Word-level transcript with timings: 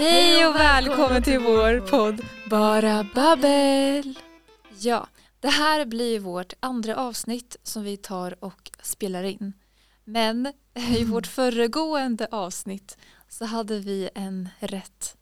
Hej 0.00 0.46
och 0.46 0.54
välkommen 0.54 1.22
till 1.22 1.38
vår 1.38 1.80
podd 1.90 2.20
Bara 2.50 3.06
Babbel. 3.14 4.18
Ja, 4.78 5.08
det 5.40 5.48
här 5.48 5.84
blir 5.84 6.20
vårt 6.20 6.52
andra 6.60 6.96
avsnitt 6.96 7.56
som 7.62 7.82
vi 7.82 7.96
tar 7.96 8.44
och 8.44 8.70
spelar 8.82 9.22
in. 9.22 9.52
Men 10.04 10.52
i 10.98 11.04
vårt 11.04 11.26
föregående 11.26 12.28
avsnitt 12.30 12.98
så 13.28 13.44
hade 13.44 13.78
vi 13.78 14.10
en 14.14 14.48
rätt 14.58 15.16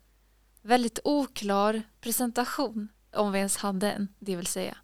väldigt 0.62 0.98
oklar 1.04 1.82
presentation 2.00 2.88
om 3.14 3.32
vi 3.32 3.38
ens 3.38 3.56
hade 3.56 3.92
en, 3.92 4.08
det 4.18 4.36
vill 4.36 4.46
säga. 4.46 4.76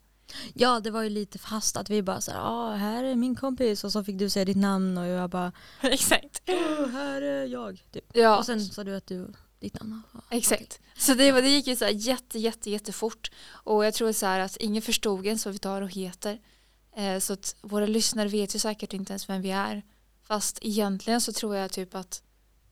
Ja 0.54 0.80
det 0.80 0.90
var 0.90 1.02
ju 1.02 1.10
lite 1.10 1.38
fast 1.38 1.76
att 1.76 1.90
vi 1.90 2.02
bara 2.02 2.20
så 2.20 2.30
här, 2.30 2.40
ah, 2.42 2.74
här 2.74 3.04
är 3.04 3.14
min 3.14 3.36
kompis 3.36 3.84
och 3.84 3.92
så 3.92 4.04
fick 4.04 4.18
du 4.18 4.30
säga 4.30 4.44
ditt 4.44 4.56
namn 4.56 4.98
och 4.98 5.06
jag 5.06 5.30
bara, 5.30 5.52
Exakt. 5.80 6.42
oh, 6.48 6.88
här 6.88 7.22
är 7.22 7.46
jag. 7.46 7.84
Typ. 7.92 8.04
Ja, 8.12 8.38
Och 8.38 8.46
sen 8.46 8.60
sa 8.60 8.84
du 8.84 8.96
att 8.96 9.06
du, 9.06 9.32
ditt 9.64 9.80
namn. 9.80 10.02
Ah, 10.12 10.18
Exakt. 10.30 10.80
Så 10.96 11.14
det, 11.14 11.32
var, 11.32 11.42
det 11.42 11.48
gick 11.48 11.66
ju 11.66 11.76
så 11.76 11.84
här 11.84 11.92
jätte, 11.92 12.38
jätte, 12.38 12.70
jättefort. 12.70 13.30
Och 13.46 13.84
jag 13.84 13.94
tror 13.94 14.12
så 14.12 14.26
här 14.26 14.40
att 14.40 14.56
ingen 14.56 14.82
förstod 14.82 15.26
ens 15.26 15.44
vad 15.44 15.52
vi 15.52 15.58
tar 15.58 15.82
och 15.82 15.90
heter. 15.90 16.40
Eh, 16.96 17.18
så 17.18 17.32
att 17.32 17.56
våra 17.60 17.86
lyssnare 17.86 18.28
vet 18.28 18.54
ju 18.54 18.58
säkert 18.58 18.92
inte 18.92 19.12
ens 19.12 19.28
vem 19.28 19.42
vi 19.42 19.50
är. 19.50 19.82
Fast 20.22 20.58
egentligen 20.62 21.20
så 21.20 21.32
tror 21.32 21.56
jag 21.56 21.72
typ 21.72 21.94
att 21.94 22.22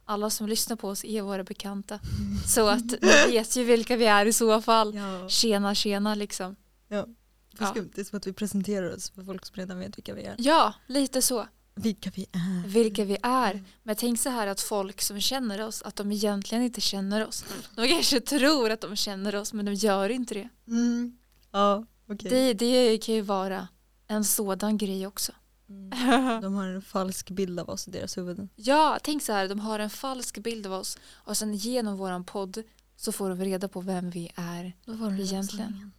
alla 0.04 0.30
som 0.30 0.48
lyssnar 0.48 0.76
på 0.76 0.88
oss 0.88 1.04
är 1.04 1.22
våra 1.22 1.44
bekanta. 1.44 2.00
Så 2.46 2.68
att 2.68 2.84
ni 3.02 3.32
vet 3.32 3.56
ju 3.56 3.64
vilka 3.64 3.96
vi 3.96 4.04
är 4.06 4.26
i 4.26 4.32
så 4.32 4.62
fall. 4.62 4.94
Ja, 4.94 5.28
Tjena, 5.28 5.74
tjena 5.74 6.14
liksom. 6.14 6.56
vad 6.88 7.68
Ja. 7.68 7.74
Det 7.94 8.00
är 8.00 8.04
som 8.04 8.16
att 8.16 8.26
vi 8.26 8.32
presenterar 8.32 8.96
oss 8.96 9.10
för 9.10 9.24
folk 9.24 9.46
som 9.46 9.56
redan 9.56 9.78
vet 9.78 9.98
vilka 9.98 10.14
vi 10.14 10.22
är. 10.22 10.34
Ja, 10.38 10.74
lite 10.86 11.22
så. 11.22 11.46
Vilka 11.74 12.10
vi 12.14 12.26
är. 12.32 12.68
Vilka 12.68 13.04
vi 13.04 13.16
är. 13.22 13.64
Men 13.82 13.96
tänk 13.96 14.20
så 14.20 14.30
här 14.30 14.46
att 14.46 14.60
folk 14.60 15.02
som 15.02 15.20
känner 15.20 15.60
oss, 15.62 15.82
att 15.82 15.96
de 15.96 16.12
egentligen 16.12 16.64
inte 16.64 16.80
känner 16.80 17.26
oss. 17.26 17.44
De 17.76 17.88
kanske 17.88 18.20
tror 18.20 18.70
att 18.70 18.80
de 18.80 18.96
känner 18.96 19.34
oss 19.34 19.52
men 19.52 19.64
de 19.64 19.74
gör 19.74 20.08
inte 20.08 20.34
det. 20.34 20.48
Mm. 20.66 21.18
Ja, 21.50 21.84
okej. 22.08 22.30
Det, 22.30 22.54
det 22.54 22.98
kan 22.98 23.14
ju 23.14 23.20
vara 23.20 23.68
en 24.06 24.24
sådan 24.24 24.78
grej 24.78 25.06
också. 25.06 25.32
Mm. 25.68 26.40
De 26.42 26.54
har 26.54 26.66
en 26.66 26.82
falsk 26.82 27.30
bild 27.30 27.60
av 27.60 27.68
oss 27.70 27.88
i 27.88 27.90
deras 27.90 28.18
huvuden. 28.18 28.48
Ja, 28.56 28.98
tänk 29.02 29.22
så 29.22 29.32
här, 29.32 29.48
de 29.48 29.60
har 29.60 29.78
en 29.78 29.90
falsk 29.90 30.38
bild 30.38 30.66
av 30.66 30.72
oss 30.72 30.98
och 31.12 31.36
sen 31.36 31.54
genom 31.54 31.96
våran 31.96 32.24
podd 32.24 32.62
så 32.96 33.12
får 33.12 33.28
de 33.28 33.40
reda 33.40 33.68
på 33.68 33.80
vem 33.80 34.10
vi 34.10 34.32
är. 34.34 34.76
Då 34.84 34.92
var 34.92 35.10
det 35.10 35.22
Egentligen. 35.22 35.46
sanningen. 35.46 35.92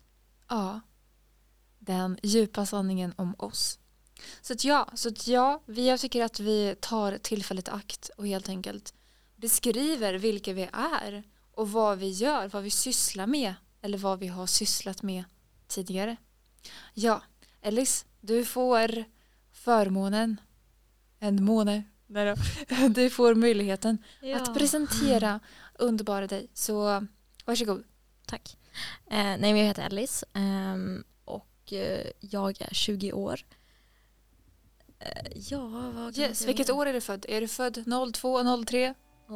Ja, 0.49 0.81
den 1.79 2.17
djupa 2.23 2.65
sanningen 2.65 3.13
om 3.15 3.35
oss. 3.37 3.79
Så 4.41 4.53
att 4.53 4.63
ja, 4.63 4.89
så 4.93 5.09
att 5.09 5.27
ja 5.27 5.61
vi, 5.65 5.87
jag 5.87 5.99
tycker 5.99 6.23
att 6.23 6.39
vi 6.39 6.75
tar 6.79 7.17
tillfället 7.17 7.67
i 7.67 7.71
akt 7.71 8.09
och 8.17 8.27
helt 8.27 8.49
enkelt 8.49 8.93
beskriver 9.35 10.13
vilka 10.13 10.53
vi 10.53 10.69
är 10.73 11.23
och 11.51 11.71
vad 11.71 11.97
vi 11.97 12.09
gör, 12.09 12.47
vad 12.47 12.63
vi 12.63 12.69
sysslar 12.69 13.27
med 13.27 13.53
eller 13.81 13.97
vad 13.97 14.19
vi 14.19 14.27
har 14.27 14.47
sysslat 14.47 15.03
med 15.03 15.23
tidigare. 15.67 16.17
Ja, 16.93 17.21
Ellis, 17.61 18.05
du 18.21 18.45
får 18.45 19.03
förmånen, 19.51 20.41
en 21.19 21.43
måne, 21.43 21.83
nej 22.07 22.25
då. 22.25 22.87
du 22.87 23.09
får 23.09 23.35
möjligheten 23.35 23.97
att 24.35 24.53
presentera 24.53 25.39
underbara 25.79 26.27
dig. 26.27 26.47
Så 26.53 27.07
varsågod. 27.45 27.83
Tack. 28.25 28.57
Eh, 29.07 29.37
nej 29.39 29.49
jag 29.49 29.57
heter 29.57 29.85
Alice 29.85 30.25
ehm, 30.33 31.03
och 31.25 31.73
eh, 31.73 32.07
jag 32.19 32.61
är 32.61 32.73
20 32.73 33.13
år. 33.13 33.45
Eh, 35.05 35.31
ja, 35.35 35.59
vad 35.95 36.15
kan 36.15 36.23
Yes, 36.23 36.41
jag 36.41 36.47
vilket 36.47 36.69
år 36.69 36.85
är 36.85 36.93
du 36.93 37.01
född? 37.01 37.25
Är 37.29 37.41
du 37.41 37.47
född 37.47 37.83
02, 38.13 38.63
03? 38.65 38.93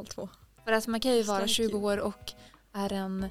02. 0.10 0.30
För 0.66 0.72
att 0.72 0.88
man 0.88 1.00
kan 1.00 1.12
ju 1.16 1.24
vara 1.24 1.38
Stark 1.38 1.50
20 1.50 1.68
ju. 1.78 1.84
år 1.84 1.98
och 1.98 2.32
är 2.74 2.94
en 2.94 3.28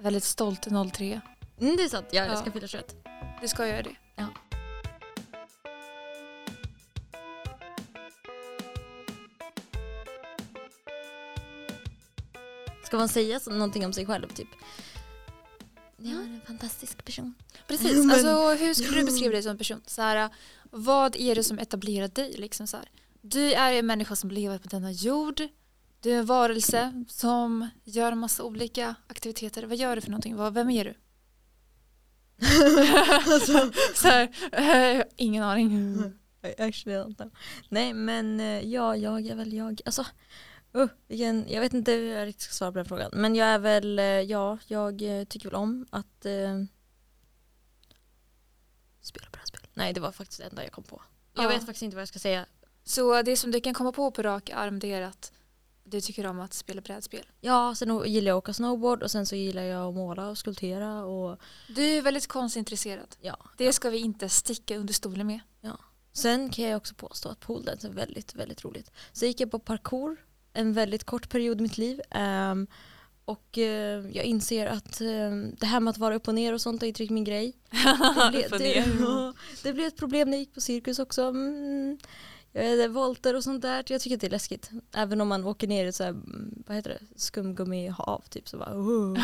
väldigt 0.00 0.24
stolt 0.24 0.66
03. 0.92 1.20
Mm, 1.60 1.76
det 1.76 1.82
är 1.82 1.88
sant, 1.88 2.06
ja, 2.10 2.22
jag 2.24 2.32
Ja. 2.32 2.36
ska 2.40 2.50
fylla 2.52 2.66
21. 2.66 2.96
Du 3.42 3.48
ska 3.48 3.66
göra 3.66 3.82
det. 3.82 3.96
Ska 12.84 12.96
man 12.96 13.08
säga 13.08 13.40
någonting 13.46 13.86
om 13.86 13.92
sig 13.92 14.06
själv 14.06 14.28
typ? 14.28 14.48
Jag 15.98 16.12
är 16.12 16.18
en 16.24 16.40
fantastisk 16.46 17.04
person. 17.04 17.34
Precis, 17.66 17.96
Men- 17.98 18.10
alltså 18.10 18.64
hur 18.64 18.74
skulle 18.74 18.98
du 19.00 19.04
beskriva 19.04 19.32
dig 19.32 19.42
som 19.42 19.58
person? 19.58 19.80
Så 19.86 20.02
här, 20.02 20.30
vad 20.70 21.16
är 21.16 21.34
det 21.34 21.44
som 21.44 21.58
etablerar 21.58 22.08
dig? 22.08 22.32
Liksom 22.38 22.66
så 22.66 22.76
här? 22.76 22.90
Du 23.22 23.52
är 23.52 23.72
en 23.72 23.86
människa 23.86 24.16
som 24.16 24.30
lever 24.30 24.58
på 24.58 24.68
denna 24.68 24.92
jord. 24.92 25.42
Du 26.00 26.10
är 26.12 26.18
en 26.18 26.26
varelse 26.26 27.04
som 27.08 27.68
gör 27.84 28.12
en 28.12 28.18
massa 28.18 28.42
olika 28.42 28.94
aktiviteter. 29.06 29.62
Vad 29.62 29.76
gör 29.76 29.96
du 29.96 30.02
för 30.02 30.10
någonting? 30.10 30.36
Vad- 30.36 30.54
Vem 30.54 30.70
är 30.70 30.84
du? 30.84 30.94
alltså, 33.32 33.70
Så 33.94 34.08
här, 34.08 34.28
eh, 34.98 35.04
ingen 35.16 35.42
aning. 35.44 35.96
I 36.42 36.62
actually 36.62 36.98
don't 36.98 37.14
know. 37.16 37.30
Nej 37.68 37.92
men 37.94 38.40
eh, 38.40 38.60
ja, 38.60 38.96
jag 38.96 39.26
är 39.26 39.34
väl 39.34 39.52
jag. 39.52 39.80
Alltså, 39.84 40.06
uh, 40.78 40.88
vilken, 41.06 41.44
jag 41.48 41.60
vet 41.60 41.74
inte 41.74 41.92
hur 41.92 42.14
jag 42.14 42.26
riktigt 42.26 42.42
ska 42.42 42.52
svara 42.52 42.72
på 42.72 42.78
den 42.78 42.86
frågan. 42.86 43.10
Men 43.14 43.34
jag 43.36 43.48
är 43.48 43.58
väl, 43.58 43.98
eh, 43.98 44.04
ja, 44.04 44.58
jag 44.66 45.02
eh, 45.02 45.24
tycker 45.24 45.48
väl 45.48 45.54
om 45.54 45.86
att 45.90 46.24
eh, 46.26 46.62
spela 49.00 49.26
brädspel. 49.32 49.60
Nej 49.74 49.92
det 49.92 50.00
var 50.00 50.12
faktiskt 50.12 50.40
det 50.40 50.46
enda 50.46 50.62
jag 50.62 50.72
kom 50.72 50.84
på. 50.84 51.02
Jag 51.34 51.44
Ja. 51.44 51.48
vet 51.48 51.60
faktiskt 51.66 51.82
inte 51.82 51.96
vad 51.96 52.00
jag 52.02 52.08
ska 52.08 52.18
säga. 52.18 52.46
Så 52.84 53.22
det 53.22 53.36
som 53.36 53.50
du 53.50 53.60
kan 53.60 53.74
komma 53.74 53.92
på 53.92 54.10
på 54.10 54.22
rak 54.22 54.50
arm 54.50 54.78
det 54.78 54.92
är 54.92 55.02
att 55.02 55.32
du 55.84 56.00
tycker 56.00 56.26
om 56.26 56.40
att 56.40 56.54
spela 56.54 56.80
brädspel. 56.80 57.26
Ja, 57.40 57.74
sen 57.74 58.02
gillar 58.06 58.28
jag 58.28 58.36
att 58.38 58.44
åka 58.44 58.52
snowboard 58.52 59.02
och 59.02 59.10
sen 59.10 59.26
så 59.26 59.36
gillar 59.36 59.62
jag 59.62 59.88
att 59.88 59.94
måla 59.94 60.28
och 60.28 60.38
skulptera 60.38 61.04
och 61.04 61.38
Du 61.68 61.82
är 61.84 62.02
väldigt 62.02 62.26
konstintresserad. 62.26 63.16
ja. 63.20 63.36
Det 63.56 63.72
ska 63.72 63.90
vi 63.90 63.98
inte 63.98 64.28
sticka 64.28 64.76
under 64.76 64.94
stolen 64.94 65.26
med. 65.26 65.40
Sen 66.12 66.50
kan 66.50 66.64
jag 66.64 66.76
också 66.76 66.94
påstå 66.94 67.28
att 67.28 67.40
poledance 67.40 67.88
är 67.88 67.92
väldigt, 67.92 68.34
väldigt 68.34 68.64
roligt. 68.64 68.90
Så 69.12 69.26
gick 69.26 69.40
jag 69.40 69.50
på 69.50 69.58
parkour 69.58 70.16
en 70.52 70.72
väldigt 70.72 71.04
kort 71.04 71.28
period 71.28 71.58
i 71.60 71.62
mitt 71.62 71.78
liv. 71.78 72.00
ehm, 72.10 72.66
och 73.24 73.58
eh, 73.58 74.06
jag 74.12 74.24
inser 74.24 74.66
att 74.66 75.00
ehm, 75.00 75.54
det 75.60 75.66
här 75.66 75.80
med 75.80 75.90
att 75.90 75.98
vara 75.98 76.14
upp 76.14 76.28
och 76.28 76.34
ner 76.34 76.52
och 76.52 76.60
sånt 76.60 76.82
är 76.82 76.86
inte 76.86 77.02
riktigt 77.02 77.14
min 77.14 77.24
grej. 77.24 77.52
Det 78.32 78.50
blev, 78.50 78.58
det, 78.58 79.32
det 79.62 79.72
blev 79.72 79.86
ett 79.86 79.96
problem 79.96 80.30
när 80.30 80.36
jag 80.36 80.40
gick 80.40 80.54
på 80.54 80.60
cirkus 80.60 80.98
också. 80.98 81.22
Mm, 81.22 81.98
jag 82.52 82.76
vet, 82.76 82.90
volter 82.90 83.34
och 83.34 83.44
sånt 83.44 83.62
där. 83.62 83.84
Jag 83.86 84.00
tycker 84.00 84.16
att 84.16 84.20
det 84.20 84.26
är 84.26 84.30
läskigt. 84.30 84.70
Även 84.92 85.20
om 85.20 85.28
man 85.28 85.44
åker 85.44 85.68
ner 85.68 85.84
i 85.84 85.88
ett 85.88 85.94
så 85.94 86.02
här, 86.04 86.10
mm, 86.10 86.62
vad 86.66 86.76
heter 86.76 86.90
det, 86.90 87.20
skumgummihav 87.20 88.24
typ 88.28 88.48
så 88.48 88.58
bara 88.58 88.74
oh, 88.74 89.18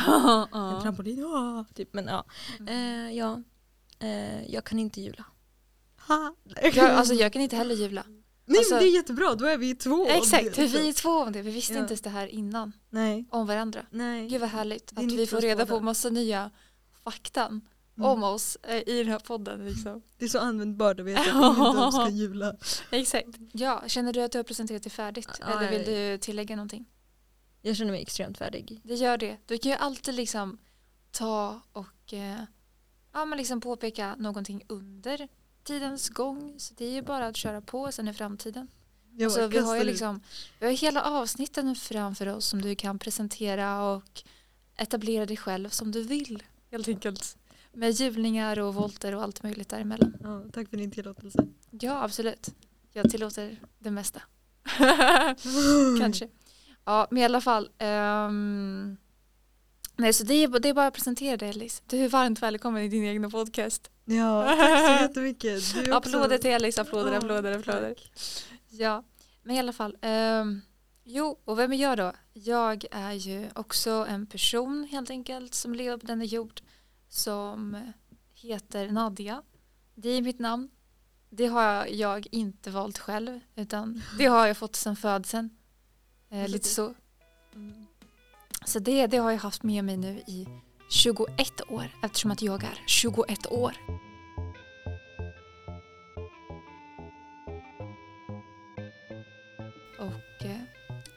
en 0.75 0.83
trampolin, 0.83 1.25
oh, 1.25 1.63
typ. 1.75 1.95
Men 1.95 2.07
ja, 2.07 2.25
eh, 2.69 3.17
ja. 3.17 3.43
Eh, 3.99 4.53
jag 4.53 4.65
kan 4.65 4.79
inte 4.79 5.01
jula. 5.01 5.25
Jag, 6.63 6.79
alltså 6.79 7.15
jag 7.15 7.33
kan 7.33 7.43
inte 7.43 7.57
heller 7.57 7.75
jula. 7.75 8.05
Nej 8.47 8.59
Alltså- 8.59 8.75
men 8.75 8.83
det 8.83 8.89
är 8.89 8.95
jättebra, 8.95 9.35
då 9.35 9.45
är 9.45 9.59
vi 9.59 9.75
två. 9.75 10.07
Exakt, 10.09 10.59
vi 10.59 10.89
är 10.89 10.93
två 10.93 11.11
om 11.11 11.33
det. 11.33 11.43
Vi 11.43 11.51
visste 11.51 11.75
Ja. 11.75 11.81
inte 11.81 11.93
ens 11.93 12.01
det 12.01 12.11
här 12.11 12.27
innan. 12.27 12.73
Nej. 12.91 13.25
Om 13.31 13.47
varandra. 13.47 13.87
Nej. 13.91 14.29
Gud 14.29 14.41
vad 14.41 14.51
härligt 14.51 14.93
att 14.99 15.05
vi 15.05 15.27
för 15.27 15.37
får 15.37 15.41
reda 15.43 15.67
på 15.67 15.81
massa 15.81 16.11
nya 16.11 16.51
faktan 17.05 17.61
Mm. 17.97 18.11
om 18.11 18.23
oss 18.25 18.57
eh, 18.63 18.89
i 18.89 18.99
den 18.99 19.09
här 19.13 19.19
podden. 19.19 19.65
Liksom. 19.67 20.03
Det 20.19 20.25
är 20.25 20.29
så 20.29 20.39
användbart 20.39 21.01
att 21.01 21.07
veta 21.07 21.21
att 21.21 21.59
oss 21.89 21.95
ska 21.95 22.09
jula. 22.09 22.57
Exakt. 22.91 23.29
Ja, 23.53 23.83
känner 23.87 24.13
du 24.13 24.21
att 24.23 24.33
du 24.33 24.39
har 24.39 24.43
presenterat 24.43 24.83
det 24.83 24.91
färdigt? 24.91 25.29
Ja, 25.41 25.47
Eller 25.47 25.71
vill 25.71 25.85
du 25.85 26.19
tillägga 26.19 26.57
någonting? 26.57 26.87
Jag 27.63 27.77
känner 27.77 27.91
mig 27.93 28.03
extremt 28.03 28.39
färdig. 28.39 28.81
Det 28.85 28.95
gör 28.95 29.19
det. 29.19 29.37
Du 29.47 29.59
kan 29.59 29.73
ju 29.73 29.79
alltid 29.79 30.15
liksom 30.15 30.59
ta 31.11 31.61
och 31.73 32.13
eh, 32.15 32.41
ja, 33.13 33.25
men 33.25 33.39
liksom 33.39 33.61
påpeka 33.61 34.17
någonting 34.19 34.63
under 34.69 35.29
tidens 35.65 36.09
gång. 36.09 36.55
Så 36.59 36.75
det 36.75 36.85
är 36.85 36.91
ju 36.93 37.03
bara 37.03 37.27
att 37.27 37.37
köra 37.37 37.61
på 37.61 37.93
sen 37.93 38.09
i 38.09 38.15
framtiden. 38.15 38.69
Jag 39.17 39.33
Så 39.33 39.39
bara 39.39 39.47
vi 39.49 39.59
har 39.59 39.77
ju 39.77 39.85
liksom, 39.85 40.21
vi 40.59 40.67
har 40.67 40.73
hela 40.73 41.03
avsnitten 41.03 41.77
framför 41.77 42.27
oss 42.27 42.47
som 42.47 42.63
du 42.63 42.75
kan 42.75 42.99
presentera 42.99 43.83
och 43.83 44.23
etablera 44.77 45.27
dig 45.27 45.37
själv 45.37 45.69
som 45.69 45.91
du 45.93 46.03
vill 46.03 46.43
helt 46.71 46.89
enkelt. 46.89 47.37
Med 47.73 47.91
hjulningar 47.91 48.59
och 48.59 48.75
volter 48.75 49.15
och 49.15 49.23
allt 49.23 49.43
möjligt 49.43 49.69
däremellan. 49.69 50.17
Ja, 50.23 50.43
tack 50.53 50.69
för 50.71 50.77
din 50.77 50.91
tillåtelse. 50.91 51.47
Ja, 51.71 52.03
absolut. 52.05 52.49
Jag 52.93 53.11
tillåter 53.11 53.61
det 53.79 53.91
mesta. 53.91 54.23
Kanske. 56.01 56.29
Ja, 56.85 57.07
men 57.11 57.23
i 57.23 57.25
alla 57.25 57.41
fall. 57.41 57.71
ehm, 57.79 58.97
nej, 59.97 60.13
så 60.13 60.25
det 60.25 60.35
är, 60.35 60.59
det 60.59 60.69
är 60.69 60.75
bara 60.75 60.87
att 60.87 60.95
presentera 60.95 61.37
dig 61.37 61.49
Alice. 61.49 61.83
Du 61.87 61.99
är 61.99 62.09
varmt 62.09 62.43
välkommen 62.43 62.83
i 62.83 62.89
din 62.89 63.05
egna 63.05 63.31
podcast. 63.31 63.91
Ja, 64.05 64.57
tack 64.59 64.87
så 64.99 65.03
jättemycket. 65.05 65.75
Du 65.85 65.93
Applåder 65.95 66.39
till 66.39 66.55
Alice, 66.55 66.81
applåder, 66.81 67.13
Ja, 67.13 67.19
applåder, 67.19 67.59
applåder. 67.59 67.89
tack. 67.89 68.13
Ja, 68.69 69.05
men 69.43 69.57
i 69.57 69.59
alla 69.59 69.73
fall. 69.73 69.97
ehm, 70.01 70.61
jo, 71.05 71.39
och 71.45 71.59
vem 71.59 71.73
är 71.73 71.77
jag 71.77 71.99
då? 71.99 72.13
Jag 72.33 72.85
är 72.91 73.13
ju 73.13 73.49
också 73.55 73.91
en 74.09 74.27
person 74.27 74.89
helt 74.91 75.11
enkelt 75.11 75.55
som 75.55 75.75
lever 75.75 75.97
på 75.99 76.07
denna 76.07 76.25
jord 76.25 76.61
som 77.09 77.77
heter 78.35 78.89
Nadia. 78.91 79.43
Det 79.95 80.09
är 80.09 80.23
mitt 80.23 80.39
namn. 80.39 80.71
Det 81.31 81.47
har 81.47 81.87
jag 81.87 82.27
inte 82.31 82.71
valt 82.71 82.99
själv 82.99 83.41
utan 83.55 84.03
det 84.19 84.25
har 84.27 84.47
jag 84.47 84.57
fått 84.57 84.77
sedan 84.77 84.97
födseln. 84.97 85.51
Eh, 86.31 86.49
lite 86.49 86.69
så. 86.69 86.95
Mm. 87.55 87.87
Så 88.65 88.79
det, 88.79 89.07
det 89.07 89.17
har 89.17 89.31
jag 89.31 89.39
haft 89.39 89.63
med 89.63 89.85
mig 89.85 89.97
nu 89.97 90.19
i 90.27 90.49
21 90.89 91.61
år 91.69 91.91
eftersom 92.03 92.31
att 92.31 92.43
jag 92.43 92.65
är 92.65 92.83
21 92.87 93.47
år. 93.47 93.77
Och 99.99 100.45
eh, 100.47 100.61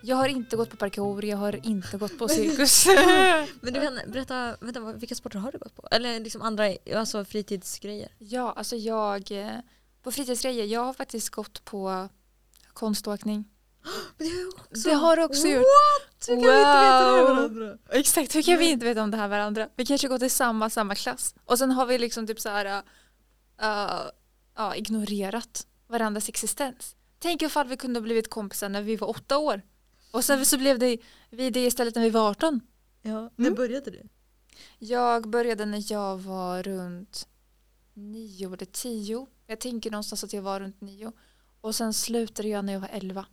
jag 0.04 0.16
har 0.16 0.28
inte 0.28 0.56
gått 0.56 0.70
på 0.70 0.78
parkour, 0.78 1.26
jag 1.26 1.38
har 1.38 1.66
inte 1.66 1.98
gått 1.98 2.20
på 2.20 2.28
cirkus. 2.28 2.86
Men 3.62 3.74
du 3.74 3.82
kan 3.82 4.00
berätta, 4.08 4.58
vänta, 4.60 4.80
vilka 4.80 5.16
sporter 5.16 5.40
har 5.40 5.52
du 5.52 5.58
gått 5.58 5.76
på? 5.76 5.88
Eller 5.92 6.20
liksom 6.20 6.42
andra 6.42 6.74
alltså 6.96 7.26
fritidsgrejer? 7.26 8.12
ja, 8.18 8.54
alltså 8.58 8.76
jag 8.76 9.32
eh, 9.32 9.60
på 10.04 10.12
fritidsgrejer, 10.12 10.66
jag 10.66 10.84
har 10.84 10.94
faktiskt 10.94 11.30
gått 11.30 11.66
på 11.66 12.10
konståkning. 12.74 13.46
Det 14.18 14.26
har 14.26 14.36
jag 14.38 14.50
också. 14.50 14.90
Det 14.90 14.96
har 14.96 15.16
du 15.16 15.24
också 15.24 15.48
gjort. 15.48 15.64
What? 15.64 16.26
Kan 16.26 16.36
inte 16.36 16.48
veta 16.48 17.12
Wow. 17.12 17.27
Varandra? 17.48 17.78
Exakt, 17.90 18.36
hur 18.36 18.42
kan 18.42 18.58
vi 18.58 18.70
inte 18.72 18.86
veta 18.86 19.04
om 19.04 19.12
det 19.12 19.18
här 19.18 19.28
varandra? 19.28 19.70
Vi 19.76 19.86
kanske 19.86 20.08
går 20.08 20.20
till 20.20 20.32
samma, 20.32 20.70
samma 20.70 20.96
klass. 20.96 21.36
Och 21.46 21.58
sen 21.60 21.72
har 21.72 21.86
vi 21.86 21.98
liksom 21.98 22.28
typ 22.28 22.40
så 22.40 22.50
här, 22.50 22.66
uh, 23.62 24.10
ja, 24.56 24.76
ignorerat 24.76 25.68
varandras 25.88 26.30
existens. 26.30 26.96
Tänk 27.20 27.42
ifall 27.42 27.68
vi 27.68 27.78
kunde 27.78 28.00
ha 28.00 28.04
blivit 28.04 28.30
kompisar 28.30 28.70
när 28.70 28.82
vi 28.82 28.96
var 28.96 29.10
åtta 29.10 29.38
år. 29.38 29.62
Och 30.12 30.24
sen 30.24 30.46
så 30.46 30.58
blev 30.58 30.80
det, 30.80 30.98
vi 31.30 31.50
det 31.50 31.66
istället 31.66 31.96
när 31.96 32.04
vi 32.04 32.10
var 32.10 32.30
18. 32.30 32.62
Ja, 33.02 33.22
när 33.36 33.48
Mm. 33.48 33.56
började 33.56 33.92
du? 33.92 34.08
Jag 34.80 35.30
började 35.30 35.66
när 35.66 35.92
jag 35.92 36.18
var 36.18 36.64
runt 36.64 37.28
nio 37.94 38.48
eller 38.48 38.66
tio. 38.66 39.28
Jag 39.48 39.60
tänker 39.60 39.92
någonstans 39.92 40.24
att 40.24 40.34
jag 40.34 40.42
var 40.42 40.60
runt 40.60 40.82
nio. 40.82 41.12
Och 41.62 41.76
sen 41.76 41.94
slutade 41.94 42.48
jag 42.48 42.66
när 42.66 42.74
jag 42.74 42.80
var 42.80 42.90
elva. 42.92 43.26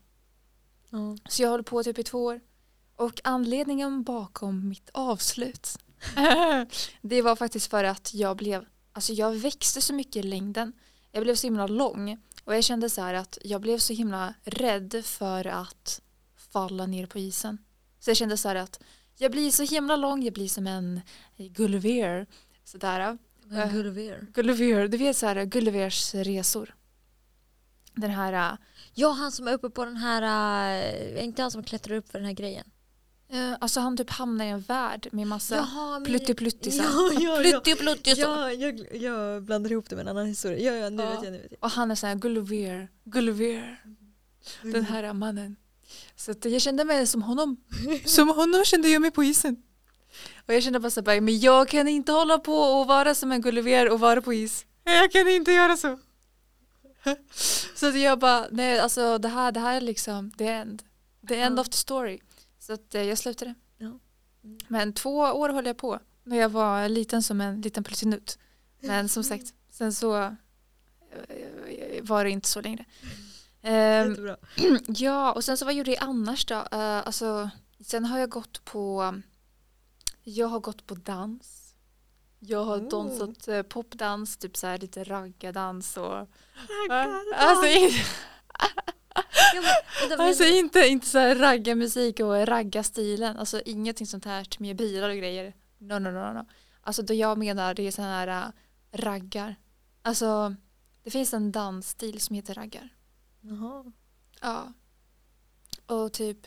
Ja. 0.91 1.17
Så 1.29 1.43
jag 1.43 1.51
håller 1.51 1.65
på 1.65 1.83
typ 1.83 1.99
i 1.99 2.03
två 2.03 2.25
år. 2.25 2.41
Och 2.97 3.21
anledningen 3.25 4.03
bakom 4.03 4.69
mitt 4.69 4.91
avslut 4.93 5.79
det 7.03 7.23
var 7.23 7.37
faktiskt 7.37 7.71
för 7.71 7.85
att 7.85 8.15
jag 8.15 8.37
blev, 8.37 8.65
alltså 8.93 9.13
jag 9.13 9.33
växte 9.33 9.81
så 9.81 9.95
mycket 9.95 10.17
i 10.17 10.23
längden. 10.23 10.73
Jag 11.13 11.23
blev 11.23 11.35
så 11.35 11.47
himla 11.47 11.67
lång 11.67 12.19
och 12.45 12.55
jag 12.55 12.65
kände 12.65 12.91
så 12.91 13.01
här 13.03 13.15
att 13.15 13.39
jag 13.45 13.61
blev 13.61 13.79
så 13.79 13.93
himla 13.93 14.35
rädd 14.45 15.03
för 15.05 15.47
att 15.47 16.01
falla 16.37 16.87
ner 16.87 17.07
på 17.07 17.19
isen. 17.19 17.59
Så 18.01 18.11
jag 18.11 18.17
kände 18.17 18.37
så 18.37 18.49
här 18.49 18.57
att 18.57 18.83
jag 19.17 19.31
blir 19.31 19.51
så 19.51 19.63
himla 19.63 19.97
lång, 19.97 20.23
jag 20.23 20.35
blir 20.35 20.49
som 20.49 20.67
en 20.67 21.01
Gulliver. 21.37 22.27
Sådär. 22.65 23.19
Vad 23.45 23.59
är 23.59 23.71
Gulliver? 23.71 24.27
Gulliver, 24.35 24.89
du 24.89 24.97
vet 24.97 25.17
så 25.17 25.27
här 25.27 25.45
Gullivers 25.45 26.15
resor. 26.15 26.75
Den 27.95 28.11
här 28.11 28.53
äh, 28.53 28.59
Ja, 28.95 29.11
han 29.11 29.33
som 29.33 29.49
är 29.49 29.53
uppe 29.53 29.71
på 29.71 29.85
den 29.85 29.97
här, 29.97 30.23
är 30.23 31.23
inte 31.23 31.43
han 31.43 31.51
som 31.51 31.65
klättrar 31.65 31.97
upp 31.97 32.09
för 32.09 32.19
den 32.19 32.27
här 32.27 32.35
grejen? 32.35 32.71
Eh, 33.35 33.57
alltså 33.61 33.81
han 33.81 33.97
typ 33.97 34.11
hamnar 34.11 34.45
i 34.45 34.49
en 34.49 34.61
värld 34.61 35.09
med 35.13 35.27
massa 35.27 35.57
Jaha, 35.57 35.91
men... 35.99 36.05
pluttipluttisar. 36.05 36.85
Ja, 37.21 37.43
ja, 37.43 37.61
ja. 37.65 38.15
Ja, 38.17 38.53
jag, 38.53 38.81
jag 39.03 39.43
blandar 39.43 39.73
ihop 39.73 39.89
det 39.91 39.97
med 39.97 40.03
en 40.03 40.09
annan 40.09 40.27
historia. 40.27 40.59
Ja, 40.73 40.79
ja, 40.85 40.91
nu 40.91 41.03
Ja. 41.03 41.11
vet 41.11 41.23
jag, 41.25 41.33
nu 41.33 41.39
vet 41.39 41.51
jag. 41.51 41.59
Och 41.65 41.71
han 41.71 41.91
är 41.91 41.95
såhär 41.95 42.15
Gulliver, 42.15 42.89
Gulliver, 43.05 43.81
den 44.63 44.85
här 44.85 45.13
mannen. 45.13 45.57
Så 46.17 46.31
att 46.31 46.45
jag 46.45 46.63
kände 46.63 46.85
mig 46.85 47.07
som 47.07 47.23
honom. 47.23 47.57
Som 48.05 48.29
honom 48.29 48.65
kände 48.65 48.89
jag 48.89 49.03
mig 49.03 49.11
på 49.11 49.25
isen. 49.25 49.63
Och 50.47 50.55
jag 50.55 50.63
kände 50.63 50.81
bara 50.81 50.91
så 50.91 51.05
här, 51.07 51.21
men 51.21 51.41
jag 51.41 51.69
kan 51.69 51.89
inte 51.89 52.13
hålla 52.13 52.39
på 52.39 52.55
och 52.57 52.87
vara 52.87 53.15
som 53.15 53.33
en 53.33 53.41
Gulliver 53.41 53.91
och 53.91 54.01
vara 54.01 54.23
på 54.23 54.33
is. 54.35 54.65
Jag 54.85 55.11
kan 55.13 55.29
inte 55.29 55.53
göra 55.53 55.77
så. 55.77 55.99
Så 57.75 57.87
att 57.89 57.99
jag 58.01 58.19
bara, 58.19 58.47
nej 58.51 58.79
alltså 58.79 59.19
det 59.19 59.29
här, 59.29 59.53
det 59.53 59.61
här 59.61 59.77
är 59.77 59.81
liksom 59.81 60.31
the 60.31 60.47
end. 60.49 60.83
The 61.29 61.35
end 61.41 61.59
Ja. 61.59 61.61
of 61.61 61.69
the 61.69 61.77
story. 61.77 62.19
Så 62.67 62.73
att 62.73 62.95
eh, 62.95 63.03
jag 63.03 63.19
slutade. 63.19 63.55
Ja. 63.79 63.87
Mm. 64.45 64.59
Men 64.69 64.93
två 64.93 65.17
år 65.19 65.49
höll 65.49 65.67
jag 65.67 65.77
på. 65.77 65.99
När 66.23 66.37
jag 66.37 66.49
var 66.49 66.89
liten 66.89 67.23
som 67.23 67.41
en 67.41 67.61
liten 67.61 67.85
pluttinut. 67.85 68.39
Men 68.81 69.09
som 69.09 69.25
sagt, 69.25 69.55
sen 69.71 69.93
så 69.93 70.17
eh, 70.23 70.33
var 72.03 72.25
det 72.25 72.31
inte 72.31 72.49
så 72.49 72.61
längre. 72.61 72.85
Ehm, 73.63 74.09
Jättebra. 74.09 74.37
ja, 74.87 75.33
och 75.33 75.45
sen 75.45 75.57
så 75.59 75.65
vad 75.65 75.75
gjorde 75.75 75.91
jag 75.91 76.03
annars 76.03 76.47
då? 76.47 76.55
Uh, 76.55 76.67
alltså, 76.73 77.51
sen 77.81 78.05
har 78.05 78.19
jag 78.19 78.31
gått 78.31 78.65
på 78.65 79.15
Jag 80.23 80.49
har 80.49 80.61
gått 80.61 80.87
på 80.87 80.95
dans. 80.95 81.75
Jag 82.39 82.65
har 82.65 82.79
Oh. 82.79 82.89
dansat 82.89 83.69
popdans, 83.69 84.37
typ 84.37 84.57
så 84.57 84.67
här 84.67 84.79
lite 84.79 85.05
raggadans 85.05 85.97
och 85.97 86.29
Raggar, 86.91 87.21
Alltså, 87.37 87.67
in, 87.67 87.91
Ja, 90.11 90.17
alltså 90.19 90.45
inte, 90.45 90.79
inte 90.87 91.07
så 91.07 91.19
här 91.19 91.35
raggarmusik 91.35 92.21
och 92.21 92.47
raggarstilen. 92.47 93.37
Alltså 93.37 93.61
ingenting 93.65 94.07
sånt 94.07 94.25
här 94.25 94.47
med 94.59 94.77
bilar 94.77 95.11
och 95.11 95.17
grejer. 95.17 95.55
No, 95.79 95.99
no, 95.99 96.11
no, 96.11 96.33
no. 96.33 96.47
Alltså 96.81 97.03
det 97.03 97.15
jag 97.15 97.39
menar 97.39 97.75
det 97.75 97.83
är 97.83 97.91
sådana 97.91 98.13
här 98.13 98.47
uh, 98.47 98.53
raggar. 98.93 99.57
Alltså 100.03 100.55
det 101.03 101.11
finns 101.11 101.35
en 101.35 101.53
dansstil 101.53 102.21
som 102.21 102.37
heter 102.37 102.55
raggar. 102.55 102.89
Jaha. 103.41 103.93
Ja. 104.41 104.73
Och 105.87 106.13
typ 106.13 106.47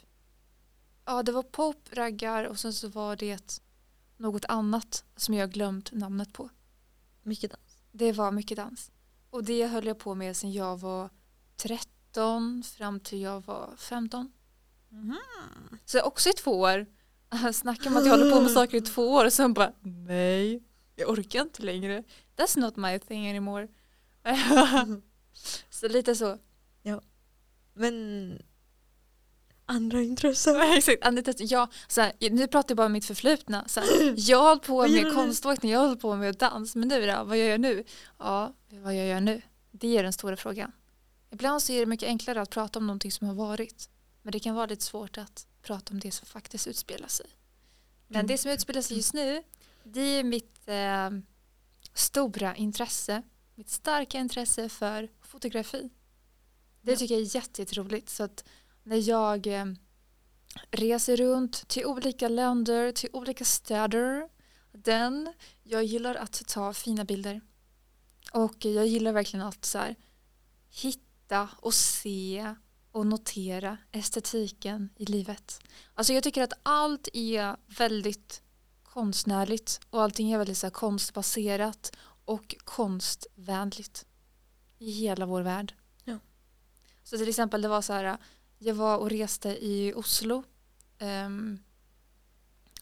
Ja 1.05 1.23
det 1.23 1.31
var 1.31 1.43
pop, 1.43 1.89
raggar 1.91 2.43
och 2.43 2.59
sen 2.59 2.73
så 2.73 2.87
var 2.87 3.15
det 3.15 3.61
något 4.17 4.45
annat 4.45 5.03
som 5.15 5.33
jag 5.33 5.51
glömt 5.51 5.91
namnet 5.91 6.33
på. 6.33 6.49
Mycket 7.23 7.51
dans. 7.51 7.77
Det 7.91 8.11
var 8.11 8.31
mycket 8.31 8.57
dans. 8.57 8.91
Och 9.29 9.43
det 9.43 9.67
höll 9.67 9.85
jag 9.85 9.99
på 9.99 10.15
med 10.15 10.37
sen 10.37 10.51
jag 10.51 10.77
var 10.79 11.09
13 11.55 11.96
fram 12.77 12.99
till 12.99 13.21
jag 13.21 13.45
var 13.45 13.69
15. 13.77 14.31
Så 15.85 16.01
också 16.01 16.29
i 16.29 16.33
två 16.33 16.59
år. 16.59 16.85
Snacka 17.53 17.89
om 17.89 17.97
att 17.97 18.05
jag 18.05 18.17
håller 18.17 18.31
på 18.31 18.41
med 18.41 18.51
saker 18.51 18.77
i 18.77 18.81
två 18.81 19.13
år 19.13 19.25
och 19.25 19.33
sen 19.33 19.53
bara 19.53 19.71
nej, 19.81 20.63
jag 20.95 21.09
orkar 21.09 21.41
inte 21.41 21.61
längre. 21.61 22.03
That's 22.37 22.59
not 22.59 22.75
my 22.75 22.99
thing 22.99 23.29
anymore. 23.29 23.67
så 25.69 25.87
lite 25.87 26.15
så. 26.15 26.37
Men 27.77 28.37
andra 29.65 30.01
intressen? 30.01 30.55
Exakt, 30.77 31.39
ja, 31.39 31.69
så 31.87 32.01
här, 32.01 32.13
nu 32.29 32.47
pratar 32.47 32.71
jag 32.71 32.77
bara 32.77 32.85
om 32.85 32.91
mitt 32.91 33.05
förflutna. 33.05 33.67
Så 33.67 33.79
här, 33.79 34.13
jag 34.17 34.43
hållit 34.43 34.63
på 34.63 34.87
med 34.87 35.13
konståkning, 35.13 35.71
jag 35.71 35.79
hållit 35.79 36.01
på 36.01 36.15
med 36.15 36.35
dans, 36.35 36.75
men 36.75 36.87
nu 36.87 37.05
då, 37.05 37.23
vad 37.23 37.37
gör 37.37 37.45
jag 37.45 37.59
nu? 37.59 37.83
Ja, 38.19 38.53
vad 38.69 38.95
gör 38.95 39.05
jag 39.05 39.23
nu? 39.23 39.41
Det 39.71 39.97
är 39.97 40.03
den 40.03 40.13
stora 40.13 40.37
frågan. 40.37 40.71
Ibland 41.37 41.63
så 41.63 41.73
är 41.73 41.79
det 41.79 41.85
mycket 41.85 42.07
enklare 42.07 42.41
att 42.41 42.49
prata 42.49 42.79
om 42.79 42.87
någonting 42.87 43.11
som 43.11 43.27
har 43.27 43.35
varit, 43.35 43.89
men 44.21 44.31
det 44.31 44.39
kan 44.39 44.55
vara 44.55 44.65
lite 44.65 44.83
svårt 44.85 45.17
att 45.17 45.47
prata 45.61 45.93
om 45.93 45.99
det 45.99 46.11
som 46.11 46.25
faktiskt 46.27 46.67
utspelar 46.67 47.07
sig. 47.07 47.25
Men 48.07 48.15
Mm. 48.19 48.27
det 48.27 48.37
som 48.37 48.51
utspelar 48.51 48.81
sig 48.81 48.97
just 48.97 49.13
nu, 49.13 49.43
det 49.83 50.01
är 50.01 50.23
mitt 50.23 50.67
eh, 50.67 51.09
stora 51.93 52.55
intresse, 52.55 53.21
mitt 53.55 53.69
starka 53.69 54.17
intresse 54.19 54.69
för 54.69 55.09
fotografi. 55.21 55.89
Det 56.81 56.97
tycker 56.97 57.15
jag 57.15 57.21
är 57.21 57.35
jätte- 57.35 57.61
jätteroligt. 57.61 58.09
Så 58.09 58.23
att 58.23 58.43
när 58.83 59.09
jag 59.09 59.47
eh, 59.47 59.65
reser 60.71 61.17
runt 61.17 61.67
till 61.67 61.85
olika 61.85 62.27
länder, 62.29 62.91
till 62.91 63.09
olika 63.13 63.45
städer, 63.45 64.29
den, 64.71 65.33
jag 65.63 65.83
gillar 65.83 66.15
att 66.15 66.43
ta 66.47 66.73
fina 66.73 67.05
bilder. 67.05 67.41
Och 68.31 68.65
jag 68.65 68.87
gillar 68.87 69.11
verkligen 69.13 69.45
att 69.45 69.65
så 69.65 69.77
här, 69.77 69.95
hitta 70.69 71.06
och 71.59 71.73
se 71.73 72.55
och 72.91 73.07
notera 73.07 73.77
estetiken 73.91 74.89
i 74.95 75.05
livet. 75.05 75.59
Alltså 75.93 76.13
jag 76.13 76.23
tycker 76.23 76.43
att 76.43 76.53
allt 76.63 77.07
är 77.13 77.55
väldigt 77.77 78.41
konstnärligt 78.83 79.79
och 79.89 80.01
allting 80.01 80.31
är 80.31 80.37
väldigt 80.37 80.57
så 80.57 80.69
konstbaserat 80.69 81.95
och 82.25 82.55
konstvänligt 82.63 84.05
i 84.77 84.91
hela 84.91 85.25
vår 85.25 85.41
värld. 85.41 85.73
Ja. 86.03 86.19
Så 87.03 87.17
till 87.17 87.29
exempel 87.29 87.61
det 87.61 87.67
var 87.67 87.81
så 87.81 87.93
här, 87.93 88.17
jag 88.57 88.75
var 88.75 88.97
och 88.97 89.09
reste 89.09 89.49
i 89.49 89.93
Oslo. 89.95 90.43
Ehm, 90.97 91.59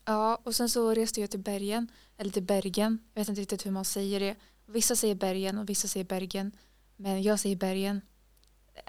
ja, 0.06 0.42
och 0.44 0.56
sen 0.56 0.70
så 0.70 0.94
reste 0.94 1.22
jag 1.22 1.32
till 1.32 1.40
Bergen, 1.40 1.92
eller 2.18 2.32
till 2.32 2.44
Bergen, 2.44 3.00
jag 3.14 3.22
vet 3.22 3.30
inte 3.30 3.42
riktigt 3.42 3.66
hur 3.66 3.72
man 3.72 3.86
säger 3.86 4.20
det. 4.20 4.36
Vissa 4.66 4.96
säger 4.96 5.16
Bergen 5.16 5.58
och 5.58 5.70
vissa 5.70 5.88
säger 5.88 6.06
Bergen, 6.06 6.52
men 6.96 7.24
jag 7.24 7.40
säger 7.40 7.56
Bergen, 7.56 8.02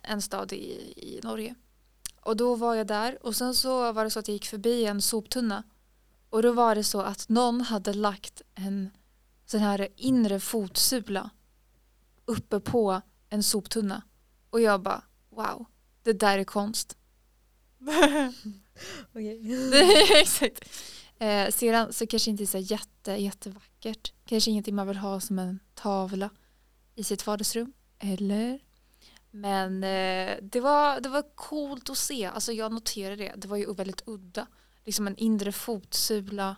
en 0.03 0.23
stad 0.23 0.53
i, 0.53 0.93
i 0.97 1.21
Norge. 1.23 1.55
Och 2.21 2.37
då 2.37 2.55
var 2.55 2.75
jag 2.75 2.87
där 2.87 3.27
och 3.27 3.37
sen 3.37 3.55
så 3.55 3.93
var 3.93 4.05
det 4.05 4.11
så 4.11 4.19
att 4.19 4.29
jag 4.29 4.33
gick 4.33 4.47
förbi 4.47 4.85
en 4.85 5.03
soptunna 5.03 5.63
och 6.31 6.43
då 6.43 6.53
var 6.53 6.75
det 6.75 6.85
så 6.85 7.01
att 7.01 7.29
någon 7.29 7.61
hade 7.61 7.93
lagt 7.93 8.43
en 8.55 8.91
sån 9.47 9.61
här 9.61 9.89
inre 9.97 10.41
fotsula 10.41 11.31
uppe 12.25 12.61
på 12.61 13.01
en 13.29 13.43
soptunna 13.43 14.03
och 14.51 14.61
jag 14.61 14.83
bara 14.83 15.03
wow, 15.31 15.65
det 16.03 16.13
där 16.13 16.39
är 16.39 16.45
konst. 16.45 16.97
Exakt. 20.21 20.69
Eh, 21.19 21.51
sedan 21.51 21.93
så 21.93 22.07
kanske 22.07 22.31
inte 22.31 22.45
är 22.45 22.47
så 22.47 22.59
jätte, 22.59 23.13
jättevackert. 23.13 24.13
Kanske 24.25 24.51
ingenting 24.51 24.75
man 24.75 24.89
vill 24.89 24.97
ha 24.97 25.21
som 25.21 25.39
en 25.39 25.59
tavla 25.75 26.31
i 26.95 27.05
sitt 27.05 27.27
vardagsrum. 27.27 27.73
Eller? 27.99 28.61
Men 29.37 29.85
eh, 29.85 30.37
det, 30.43 30.61
var, 30.61 31.01
det 31.01 31.09
var 31.09 31.35
coolt 31.35 31.91
att 31.91 31.99
se. 31.99 32.25
Alltså 32.27 32.53
jag 32.53 32.73
noterade 32.73 33.17
det. 33.17 33.33
Det 33.37 33.49
var 33.49 33.57
ju 33.57 33.75
väldigt 33.75 34.03
udda. 34.07 34.47
liksom 34.85 35.07
en 35.07 35.17
inre 35.17 35.53
fotsula 35.53 36.57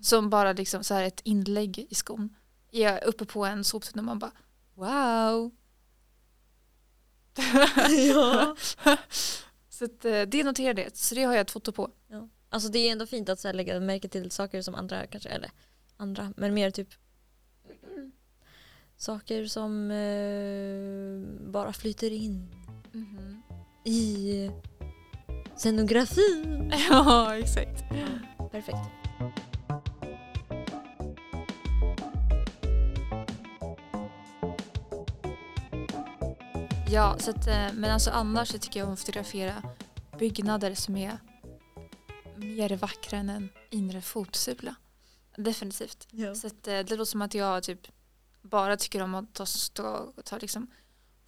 som 0.00 0.30
bara 0.30 0.52
liksom 0.52 0.84
så 0.84 0.94
här 0.94 1.02
ett 1.02 1.20
inlägg 1.24 1.86
i 1.90 1.94
skon. 1.94 2.36
Är 2.72 3.04
uppe 3.04 3.24
på 3.24 3.44
en 3.44 3.64
soptunna 3.64 4.02
och 4.02 4.06
man 4.06 4.18
bara 4.18 4.32
wow. 4.74 5.50
ja. 8.14 8.56
Så 9.68 9.84
att, 9.84 10.04
eh, 10.04 10.22
det 10.22 10.44
noterade 10.44 10.82
jag, 10.82 10.96
så 10.96 11.14
det 11.14 11.22
har 11.22 11.32
jag 11.32 11.40
ett 11.40 11.50
foto 11.50 11.72
på. 11.72 11.90
ja. 12.08 12.28
Alltså 12.48 12.68
det 12.68 12.78
är 12.78 12.92
ändå 12.92 13.06
fint 13.06 13.28
att 13.28 13.40
så 13.40 13.48
här, 13.48 13.52
lägga 13.52 13.80
märke 13.80 14.08
till 14.08 14.30
saker 14.30 14.62
som 14.62 14.74
andra 14.74 15.06
kanske, 15.06 15.28
eller 15.28 15.50
andra, 15.96 16.32
men 16.36 16.54
mer 16.54 16.70
typ 16.70 16.88
saker 18.96 19.44
som 19.46 19.90
eh, 19.90 21.50
bara 21.52 21.72
flyter 21.72 22.10
in 22.12 22.48
Mhm. 22.92 23.42
i 23.84 24.50
scenografin. 25.56 26.72
Ja, 26.90 27.36
exakt. 27.36 27.82
Perfekt. 28.50 28.78
Ja, 36.90 37.16
så 37.18 37.30
att, 37.30 37.46
eh, 37.46 37.72
men 37.74 37.84
alltså 37.90 38.10
annars 38.10 38.48
så 38.48 38.58
tycker 38.58 38.80
jag 38.80 38.86
om 38.86 38.92
att 38.94 39.00
fotografera 39.00 39.62
byggnader 40.18 40.74
som 40.74 40.96
är 40.96 41.18
mer 42.36 42.76
vackra 42.76 43.18
än 43.18 43.28
en 43.30 43.48
inre 43.70 44.00
fotsula. 44.00 44.74
Definitivt. 45.36 46.08
Ja. 46.10 46.34
Så 46.34 46.46
att, 46.46 46.68
eh, 46.68 46.78
det 46.78 46.90
låter 46.90 47.04
som 47.04 47.22
att 47.22 47.34
jag 47.34 47.62
typ 47.62 47.80
bara 48.46 48.76
tycker 48.76 49.02
om 49.02 49.14
att 49.14 49.34
ta, 49.34 49.46
stå, 49.46 50.12
ta 50.24 50.38
liksom 50.38 50.66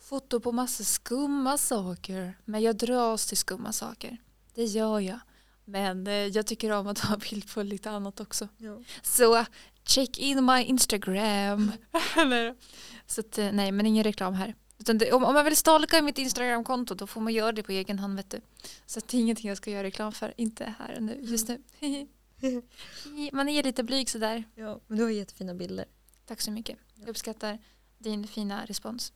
foto 0.00 0.40
på 0.40 0.52
massa 0.52 0.84
skumma 0.84 1.58
saker. 1.58 2.38
Men 2.44 2.62
jag 2.62 2.76
dras 2.76 3.26
till 3.26 3.36
skumma 3.36 3.72
saker. 3.72 4.16
Det 4.54 4.64
gör 4.64 5.00
jag. 5.00 5.20
Men 5.64 6.06
eh, 6.06 6.12
jag 6.12 6.46
tycker 6.46 6.72
om 6.72 6.86
att 6.86 6.96
ta 7.02 7.16
bild 7.16 7.54
på 7.54 7.62
lite 7.62 7.90
annat 7.90 8.20
också. 8.20 8.48
Ja. 8.56 8.82
Så 9.02 9.44
check 9.84 10.18
in 10.18 10.44
my 10.44 10.62
Instagram. 10.62 11.72
Så 13.06 13.20
att, 13.20 13.38
eh, 13.38 13.52
nej, 13.52 13.72
men 13.72 13.86
ingen 13.86 14.04
reklam 14.04 14.34
här. 14.34 14.54
Det, 14.78 15.12
om, 15.12 15.24
om 15.24 15.34
man 15.34 15.44
vill 15.44 15.56
stalka 15.56 16.02
mitt 16.02 16.18
Instagramkonto 16.18 16.94
då 16.94 17.06
får 17.06 17.20
man 17.20 17.32
göra 17.32 17.52
det 17.52 17.62
på 17.62 17.72
egen 17.72 17.98
hand 17.98 18.16
vet 18.16 18.30
du. 18.30 18.40
Så 18.86 19.00
det 19.00 19.16
är 19.16 19.20
ingenting 19.20 19.48
jag 19.48 19.56
ska 19.56 19.70
göra 19.70 19.82
reklam 19.82 20.12
för. 20.12 20.34
Inte 20.36 20.74
här 20.78 20.96
och 20.96 21.02
nu, 21.02 21.18
just 21.22 21.48
nu. 21.48 21.58
man 23.32 23.48
är 23.48 23.62
lite 23.62 23.82
blyg 23.82 24.10
sådär. 24.10 24.44
ja, 24.54 24.80
men 24.86 24.98
du 24.98 25.04
har 25.04 25.10
jättefina 25.10 25.54
bilder. 25.54 25.84
Tack 26.28 26.40
så 26.40 26.50
mycket. 26.50 26.78
Jag 26.94 27.08
uppskattar 27.08 27.58
din 27.98 28.26
fina 28.26 28.64
respons. 28.66 29.12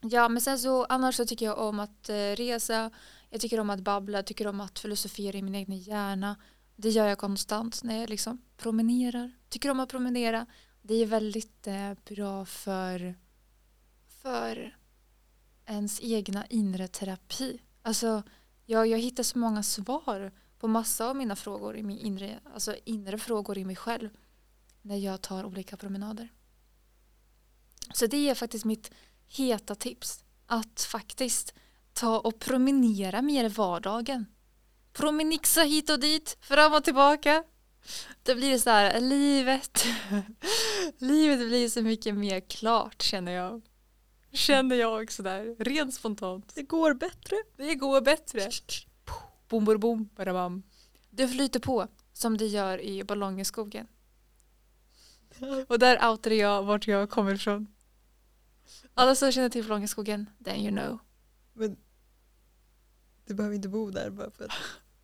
Ja, 0.00 0.28
men 0.28 0.40
sen 0.40 0.58
så 0.58 0.84
annars 0.84 1.14
så 1.16 1.24
tycker 1.24 1.46
jag 1.46 1.58
om 1.58 1.80
att 1.80 2.08
eh, 2.08 2.14
resa. 2.14 2.90
Jag 3.30 3.40
tycker 3.40 3.60
om 3.60 3.70
att 3.70 3.80
babbla, 3.80 4.22
tycker 4.22 4.46
om 4.46 4.60
att 4.60 4.78
filosofera 4.78 5.38
i 5.38 5.42
min 5.42 5.54
egen 5.54 5.76
hjärna. 5.78 6.36
Det 6.76 6.88
gör 6.88 7.06
jag 7.06 7.18
konstant 7.18 7.82
när 7.82 8.00
jag 8.00 8.10
liksom 8.10 8.42
promenerar. 8.56 9.32
Tycker 9.48 9.70
om 9.70 9.80
att 9.80 9.88
promenera. 9.88 10.46
Det 10.82 10.94
är 10.94 11.06
väldigt 11.06 11.66
eh, 11.66 11.92
bra 12.04 12.44
för, 12.44 13.14
för 14.22 14.76
ens 15.66 16.00
egna 16.02 16.46
inre 16.46 16.88
terapi. 16.88 17.60
Alltså, 17.82 18.22
jag, 18.66 18.86
jag 18.86 18.98
hittar 18.98 19.22
så 19.22 19.38
många 19.38 19.62
svar 19.62 20.32
på 20.58 20.68
massa 20.68 21.06
av 21.06 21.16
mina 21.16 21.36
frågor 21.36 21.76
i 21.76 21.82
min 21.82 21.98
inre, 21.98 22.40
alltså 22.54 22.74
inre 22.84 23.18
frågor 23.18 23.58
i 23.58 23.64
mig 23.64 23.76
själv 23.76 24.10
när 24.82 24.96
jag 24.96 25.22
tar 25.22 25.44
olika 25.44 25.76
promenader. 25.76 26.28
Så 27.94 28.06
det 28.06 28.28
är 28.28 28.34
faktiskt 28.34 28.64
mitt 28.64 28.90
heta 29.26 29.74
tips. 29.74 30.24
Att 30.46 30.80
faktiskt 30.82 31.54
ta 31.92 32.18
och 32.18 32.38
promenera 32.38 33.22
mer 33.22 33.44
i 33.44 33.48
vardagen. 33.48 34.26
Promenixa 34.92 35.62
hit 35.62 35.90
och 35.90 36.00
dit, 36.00 36.38
fram 36.40 36.74
och 36.74 36.84
tillbaka. 36.84 37.44
Då 38.22 38.34
blir 38.34 38.50
det 38.50 38.58
så 38.58 38.70
här, 38.70 39.00
livet, 39.00 39.84
livet 40.98 41.48
blir 41.48 41.68
så 41.68 41.82
mycket 41.82 42.14
mer 42.14 42.40
klart 42.40 43.02
känner 43.02 43.32
jag. 43.32 43.62
Känner 44.32 44.76
jag 44.76 45.12
sådär, 45.12 45.56
rent 45.58 45.94
spontant. 45.94 46.52
Det 46.54 46.62
går 46.62 46.94
bättre. 46.94 47.36
Det 47.56 47.74
går 47.74 48.00
bättre. 48.00 48.50
Bom, 49.48 49.64
bom, 49.64 49.80
bom, 49.80 50.08
badabam. 50.16 50.62
Det 51.10 51.28
flyter 51.28 51.60
på 51.60 51.88
som 52.12 52.36
det 52.36 52.46
gör 52.46 52.80
i 52.80 53.04
Ballongeskogen. 53.04 53.86
Och 55.68 55.78
där 55.78 56.10
outade 56.10 56.34
jag 56.34 56.62
vart 56.62 56.86
jag 56.86 57.10
kommer 57.10 57.34
ifrån. 57.34 57.66
Alla 58.94 59.14
som 59.14 59.32
känner 59.32 59.48
till 59.48 59.64
Ballongeskogen, 59.64 60.30
then 60.44 60.56
you 60.56 60.70
know. 60.70 60.98
Men 61.52 61.76
du 63.26 63.34
behöver 63.34 63.56
inte 63.56 63.68
bo 63.68 63.90
där 63.90 64.10
bara 64.10 64.30
för 64.30 64.44
att 64.44 64.50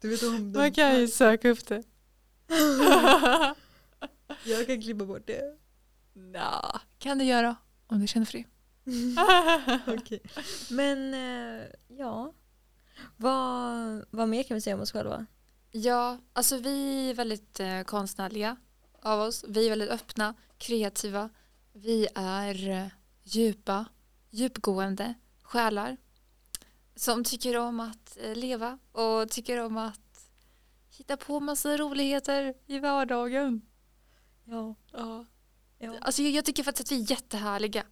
du 0.00 0.08
vet 0.08 0.22
om 0.22 0.52
Man 0.52 0.72
kan 0.72 1.00
ju 1.00 1.08
söka 1.08 1.50
upp 1.50 1.66
det. 1.66 1.82
Jag 4.44 4.66
kan 4.66 4.82
klippa 4.82 5.04
bort 5.04 5.26
det. 5.26 5.58
Nja, 6.12 6.80
kan 6.98 7.18
du 7.18 7.24
göra 7.24 7.56
om 7.86 8.00
du 8.00 8.06
känner 8.06 8.26
för 8.26 8.38
det. 8.38 8.44
Okej. 10.00 10.20
Men 10.70 11.14
eh, 11.14 11.66
ja, 11.88 12.32
vad, 13.16 14.04
vad 14.10 14.28
mer 14.28 14.42
kan 14.42 14.54
vi 14.54 14.60
säga 14.60 14.76
om 14.76 14.82
oss 14.82 14.92
själva? 14.92 15.26
Ja, 15.70 16.18
alltså 16.32 16.58
vi 16.58 17.10
är 17.10 17.14
väldigt 17.14 17.60
eh, 17.60 17.82
konstnärliga 17.82 18.56
av 19.06 19.20
oss. 19.20 19.44
Vi 19.48 19.66
är 19.66 19.70
väldigt 19.70 19.90
öppna, 19.90 20.34
kreativa. 20.58 21.30
Vi 21.72 22.08
är 22.14 22.68
eh, 22.68 22.86
djupa, 23.24 23.86
djupgående 24.30 25.14
själar 25.42 25.96
som 26.94 27.24
tycker 27.24 27.56
om 27.58 27.80
att 27.80 28.18
eh, 28.20 28.34
leva 28.34 28.78
och 28.92 29.30
tycker 29.30 29.64
om 29.64 29.76
att 29.76 30.30
hitta 30.90 31.16
på 31.16 31.40
massa 31.40 31.76
roligheter 31.76 32.54
i 32.66 32.78
vardagen. 32.78 33.60
Ja. 34.44 34.74
Ja. 34.92 35.24
ja. 35.78 35.94
Alltså 36.00 36.22
jag, 36.22 36.32
jag 36.32 36.44
tycker 36.44 36.62
faktiskt 36.62 36.86
att 36.86 36.92
vi 36.92 37.02
är 37.02 37.10
jättehärliga. 37.10 37.84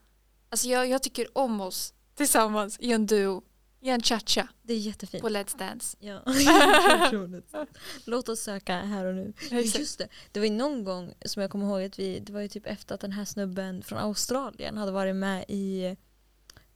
Alltså 0.48 0.68
jag, 0.68 0.88
jag 0.88 1.02
tycker 1.02 1.38
om 1.38 1.60
oss 1.60 1.94
tillsammans 2.14 2.76
i 2.80 2.92
en 2.92 3.06
duo, 3.06 3.42
i 3.84 3.88
en 3.90 4.00
cha-cha 4.02 4.48
Det 4.62 4.74
är 4.74 4.78
jättefint. 4.78 5.22
på 5.22 5.28
Let's 5.28 5.58
Dance. 5.58 5.96
Ja. 6.00 6.22
Låt 8.04 8.28
oss 8.28 8.40
söka 8.40 8.76
här 8.76 9.04
och 9.04 9.14
nu. 9.14 9.32
Exakt. 9.50 9.78
Just 9.78 9.98
det, 9.98 10.08
det 10.32 10.40
var 10.40 10.46
ju 10.46 10.52
någon 10.52 10.84
gång 10.84 11.14
som 11.24 11.42
jag 11.42 11.50
kommer 11.50 11.66
ihåg 11.66 11.82
att 11.82 11.98
vi, 11.98 12.18
det 12.20 12.32
var 12.32 12.40
ju 12.40 12.48
typ 12.48 12.66
efter 12.66 12.94
att 12.94 13.00
den 13.00 13.12
här 13.12 13.24
snubben 13.24 13.82
från 13.82 13.98
Australien 13.98 14.76
hade 14.78 14.92
varit 14.92 15.16
med 15.16 15.44
i 15.48 15.96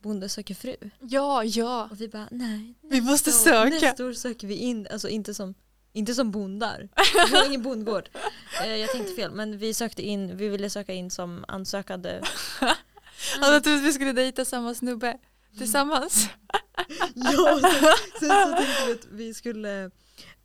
Bonde 0.03 0.29
söker 0.29 0.55
fru. 0.55 0.77
Ja, 1.01 1.45
ja. 1.45 1.89
Och 1.91 2.01
vi 2.01 2.09
bara 2.09 2.29
nej. 2.31 2.75
Vi 2.83 3.01
måste 3.01 3.31
år- 3.31 3.35
söka. 3.35 3.69
Nästa 3.87 4.05
år 4.05 4.13
söker 4.13 4.47
vi 4.47 4.55
in, 4.55 4.87
alltså 4.91 5.09
inte 5.09 5.35
som, 5.35 5.55
inte 5.93 6.15
som 6.15 6.31
bondar. 6.31 6.89
Vi 7.31 7.37
har 7.37 7.47
ingen 7.47 7.63
bondgård. 7.63 8.09
Eh, 8.65 8.77
jag 8.77 8.91
tänkte 8.91 9.13
fel 9.15 9.31
men 9.35 9.59
vi 9.59 9.75
sökte 9.75 10.03
in, 10.03 10.37
vi 10.37 10.49
ville 10.49 10.71
söka 10.71 10.93
in 10.93 11.11
som 11.11 11.45
ansökande. 11.49 12.21
Alltså 13.41 13.61
trodde 13.61 13.79
vi 13.81 13.93
skulle 13.93 14.13
dejta 14.13 14.45
samma 14.45 14.75
snubbe 14.75 15.19
tillsammans. 15.59 16.29
Ja, 17.15 17.61
sen, 17.63 17.81
sen 18.21 18.31
så 18.31 18.57
tänkte 18.57 18.87
vi 18.87 18.93
att 18.93 19.07
vi 19.11 19.35
skulle 19.35 19.91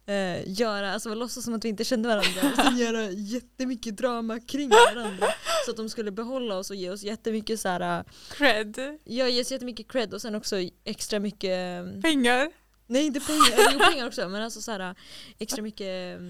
eh, 0.05 0.49
göra, 0.59 0.93
alltså 0.93 1.13
låtsas 1.13 1.43
som 1.43 1.53
att 1.53 1.65
vi 1.65 1.69
inte 1.69 1.83
kände 1.83 2.09
varandra 2.09 2.41
och 2.49 2.63
sen 2.65 2.77
göra 2.77 3.09
jättemycket 3.11 3.97
drama 3.97 4.39
kring 4.39 4.69
varandra. 4.69 5.27
Så 5.65 5.71
att 5.71 5.77
de 5.77 5.89
skulle 5.89 6.11
behålla 6.11 6.57
oss 6.57 6.69
och 6.69 6.75
ge 6.75 6.89
oss 6.89 7.03
jättemycket 7.03 7.59
så 7.59 7.69
här, 7.69 8.03
Cred. 8.31 8.77
ja 9.03 9.27
ge 9.27 9.41
oss 9.41 9.51
jättemycket 9.51 9.91
cred 9.91 10.13
och 10.13 10.21
sen 10.21 10.35
också 10.35 10.55
extra 10.83 11.19
mycket, 11.19 11.49
eh, 11.95 12.01
Pengar. 12.01 12.51
nej 12.87 13.05
inte 13.05 13.19
pengar, 13.19 13.69
jo 13.73 13.79
pengar 13.79 14.07
också 14.07 14.29
men 14.29 14.41
alltså 14.41 14.61
så 14.61 14.71
här, 14.71 14.95
extra 15.39 15.61
mycket 15.61 16.17
eh, 16.19 16.23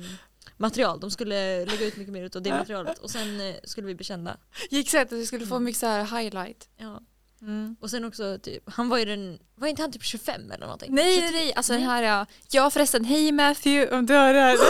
material. 0.58 1.00
De 1.00 1.12
skulle 1.12 1.66
lägga 1.66 1.86
ut 1.86 1.98
mycket 1.98 2.14
mer 2.14 2.30
av 2.36 2.42
det 2.42 2.50
materialet 2.50 3.00
och 3.00 3.10
sen 3.10 3.42
eh, 3.42 3.56
skulle 3.64 3.88
vi 3.88 3.96
bli 3.96 4.06
kända. 4.06 4.38
Gick 4.70 4.90
så 4.90 4.98
att 4.98 5.12
vi 5.12 5.26
skulle 5.26 5.46
få 5.46 5.60
mycket 5.60 5.80
så 5.80 5.86
här 5.86 6.18
highlight. 6.22 6.70
Ja. 6.78 7.02
Mm. 7.44 7.76
Och 7.82 7.90
sen 7.90 8.06
också 8.06 8.40
typ, 8.44 8.64
han 8.74 8.90
var 8.90 8.98
ju 8.98 9.06
den, 9.06 9.40
var 9.56 9.68
inte 9.68 9.82
han 9.82 9.92
typ 9.92 10.04
25 10.04 10.52
eller 10.52 10.66
någonting? 10.66 10.96
Nej, 10.96 11.22
nej, 11.22 11.32
nej. 11.32 11.54
Alltså 11.54 11.74
Nej. 11.74 11.82
den 11.82 11.90
här 11.92 12.04
ja. 12.04 12.26
Ja 12.52 12.70
förresten, 12.70 13.06
hej 13.06 13.32
Matthew 13.32 13.98
om 13.98 14.06
du 14.06 14.14
hör 14.14 14.34
det 14.34 14.40
här. 14.40 14.58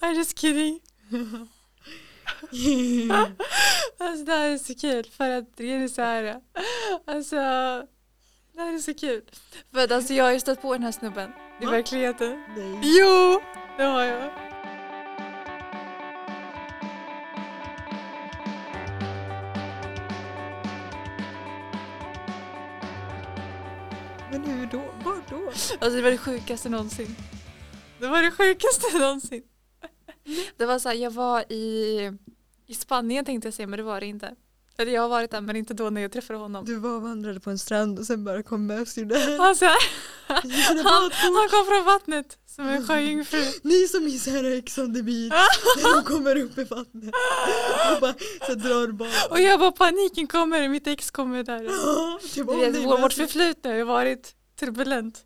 I'm 0.00 0.14
just 0.14 0.38
kidding. 0.38 0.80
Alltså 3.98 4.24
det 4.24 4.32
här 4.32 4.50
är 4.50 4.58
så 4.58 4.74
kul 4.74 5.04
för 5.16 5.30
att 5.30 5.56
det 5.56 5.72
är 5.72 5.88
så 5.88 6.02
här. 6.02 6.40
Alltså 7.06 7.36
det 8.54 8.60
här 8.60 8.74
är 8.74 8.78
så 8.78 8.94
kul. 8.94 9.22
För 9.72 9.84
att 9.84 9.92
alltså 9.92 10.14
jag 10.14 10.24
har 10.24 10.32
ju 10.32 10.40
stött 10.40 10.62
på 10.62 10.72
den 10.72 10.82
här 10.82 10.92
snubben 10.92 11.30
i 11.62 11.66
verkligheten. 11.66 12.44
Nej. 12.56 12.80
Jo, 12.82 13.40
det 13.78 13.84
har 13.84 14.02
jag. 14.02 14.43
Alltså 25.80 25.96
det 25.96 26.02
var 26.02 26.10
det 26.10 26.18
sjukaste 26.18 26.68
någonsin. 26.68 27.16
Det 28.00 28.06
var 28.06 28.22
det 28.22 28.30
sjukaste 28.30 28.98
någonsin. 28.98 29.42
Det 30.56 30.66
var 30.66 30.78
så 30.78 30.88
här, 30.88 30.96
jag 30.96 31.10
var 31.10 31.52
i, 31.52 32.12
i 32.66 32.74
Spanien 32.74 33.24
tänkte 33.24 33.46
jag 33.46 33.54
säga 33.54 33.66
men 33.66 33.76
det 33.76 33.82
var 33.82 34.00
det 34.00 34.06
inte. 34.06 34.34
Eller 34.78 34.92
jag 34.92 35.02
har 35.02 35.08
varit 35.08 35.30
där 35.30 35.40
men 35.40 35.56
inte 35.56 35.74
då 35.74 35.90
när 35.90 36.00
jag 36.00 36.12
träffade 36.12 36.38
honom. 36.38 36.64
Du 36.64 36.76
var 36.76 36.90
och 36.96 37.02
vandrade 37.02 37.40
på 37.40 37.50
en 37.50 37.58
strand 37.58 37.98
och 37.98 38.06
sen 38.06 38.24
bara 38.24 38.42
kom 38.42 38.66
Matthew 38.66 39.04
där. 39.20 39.38
Alltså, 39.38 39.64
Han, 40.26 41.10
han 41.12 41.48
kom 41.50 41.66
från 41.68 41.84
vattnet 41.84 42.38
som 42.46 42.66
en 42.68 42.86
sjöjungfru. 42.86 43.42
Ni 43.62 43.88
som 43.88 44.06
i 44.06 44.18
såhär 44.18 44.44
Ex 44.58 44.78
on 44.78 44.94
the 44.94 45.02
beach, 45.02 45.32
när 45.76 45.94
de 45.96 46.04
kommer 46.04 46.36
upp 46.36 46.58
i 46.58 46.64
vattnet 46.64 47.14
och 47.94 48.00
bara 48.00 48.14
så 48.46 48.54
drar 48.54 48.88
barn. 48.92 49.08
Och 49.30 49.40
jag 49.40 49.60
bara 49.60 49.72
paniken 49.72 50.26
kommer, 50.26 50.68
mitt 50.68 50.86
ex 50.86 51.10
kommer 51.10 51.42
där. 51.42 51.62
Ja, 51.62 52.18
det 52.34 52.42
var 52.42 52.56
det 52.56 52.70
vår- 52.80 53.00
vårt 53.00 53.12
förflutna 53.12 53.70
har 53.70 53.76
ju 53.76 53.84
varit 53.84 54.34
turbulent. 54.60 55.24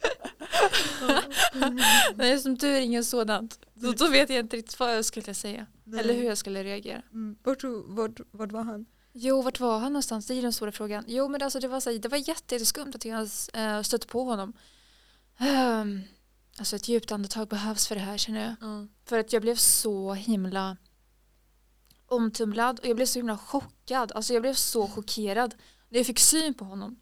Nej, 2.14 2.38
som 2.38 2.56
tur 2.58 2.72
är 2.72 2.80
inget 2.80 3.06
sådant. 3.06 3.58
Så 3.80 3.92
då 3.92 4.08
vet 4.08 4.30
jag 4.30 4.38
inte 4.38 4.56
riktigt 4.56 4.80
vad 4.80 4.96
jag 4.96 5.04
skulle 5.04 5.34
säga. 5.34 5.66
Nej. 5.84 6.00
Eller 6.00 6.14
hur 6.14 6.24
jag 6.24 6.38
skulle 6.38 6.64
reagera. 6.64 7.02
Mm. 7.12 7.36
Vart, 7.42 7.64
vart, 7.86 8.20
vart 8.30 8.52
var 8.52 8.62
han? 8.64 8.86
Jo, 9.12 9.42
vart 9.42 9.60
var 9.60 9.78
han 9.78 9.92
någonstans? 9.92 10.26
Det 10.26 10.34
är 10.34 10.42
den 10.42 10.52
stora 10.52 10.72
frågan. 10.72 11.04
Jo, 11.06 11.28
men 11.28 11.42
alltså 11.42 11.60
det 11.60 11.68
var, 11.68 11.80
så, 11.80 11.90
här- 11.90 11.98
det 11.98 12.08
var 12.08 12.18
jätte- 12.28 12.54
jätteskumt 12.54 12.92
att 12.94 13.04
jag 13.04 13.28
äh, 13.54 13.82
stötte 13.82 14.06
på 14.06 14.24
honom. 14.24 14.52
Um, 15.40 16.02
alltså 16.58 16.76
ett 16.76 16.88
djupt 16.88 17.12
andetag 17.12 17.48
behövs 17.48 17.86
för 17.88 17.94
det 17.94 18.00
här 18.00 18.16
känner 18.18 18.44
jag. 18.44 18.54
Ja. 18.70 18.86
För 19.04 19.18
att 19.18 19.32
jag 19.32 19.42
blev 19.42 19.56
så 19.56 20.14
himla 20.14 20.76
omtumlad 22.06 22.80
och 22.80 22.86
jag 22.86 22.96
blev 22.96 23.06
så 23.06 23.18
himla 23.18 23.38
chockad. 23.38 24.12
Alltså 24.12 24.32
jag 24.32 24.42
blev 24.42 24.54
så 24.54 24.88
chockerad 24.88 25.54
när 25.88 25.98
jag 25.98 26.06
fick 26.06 26.18
syn 26.18 26.54
på 26.54 26.64
honom. 26.64 27.00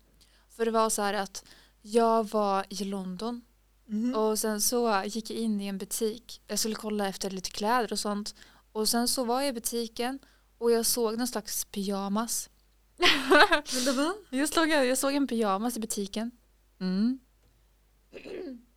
För 0.56 0.64
det 0.64 0.70
var 0.70 0.90
så 0.90 1.02
här 1.02 1.14
att 1.14 1.44
jag 1.86 2.30
var 2.30 2.64
i 2.68 2.84
London 2.84 3.42
Mhm. 3.86 4.14
och 4.14 4.38
sen 4.38 4.60
så 4.60 5.02
gick 5.06 5.30
jag 5.30 5.38
in 5.38 5.60
i 5.60 5.66
en 5.66 5.78
butik. 5.78 6.42
Jag 6.46 6.58
skulle 6.58 6.74
kolla 6.74 7.08
efter 7.08 7.30
lite 7.30 7.50
kläder 7.50 7.92
och 7.92 7.98
sånt. 7.98 8.34
Och 8.72 8.88
sen 8.88 9.08
så 9.08 9.24
var 9.24 9.40
jag 9.40 9.48
i 9.48 9.52
butiken 9.52 10.18
och 10.58 10.70
jag 10.70 10.86
såg 10.86 11.18
någon 11.18 11.26
slags 11.28 11.64
pyjamas. 11.64 12.50
Jag 14.30 14.48
såg, 14.48 14.68
jag 14.68 14.98
såg 14.98 15.14
en 15.14 15.26
pyjamas 15.26 15.76
i 15.76 15.80
butiken. 15.80 16.30
Mm. 16.80 17.18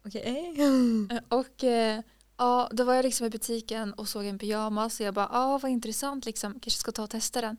Okej. 0.06 0.54
Eh, 1.12 1.20
Och 1.30 1.64
eh, 1.64 2.02
ja, 2.38 2.70
då 2.72 2.84
var 2.84 2.94
jag 2.94 3.04
liksom 3.06 3.28
i 3.28 3.30
butiken 3.30 3.94
och 3.94 4.08
såg 4.08 4.26
en 4.26 4.40
pyjamas 4.40 5.00
och 5.00 5.06
jag 5.06 5.14
bara, 5.14 5.30
ja 5.32 5.58
vad 5.58 5.72
intressant 5.72 6.26
liksom, 6.26 6.52
kanske 6.60 6.80
ska 6.80 6.92
ta 6.92 7.04
och 7.04 7.10
testa 7.10 7.42
den. 7.42 7.58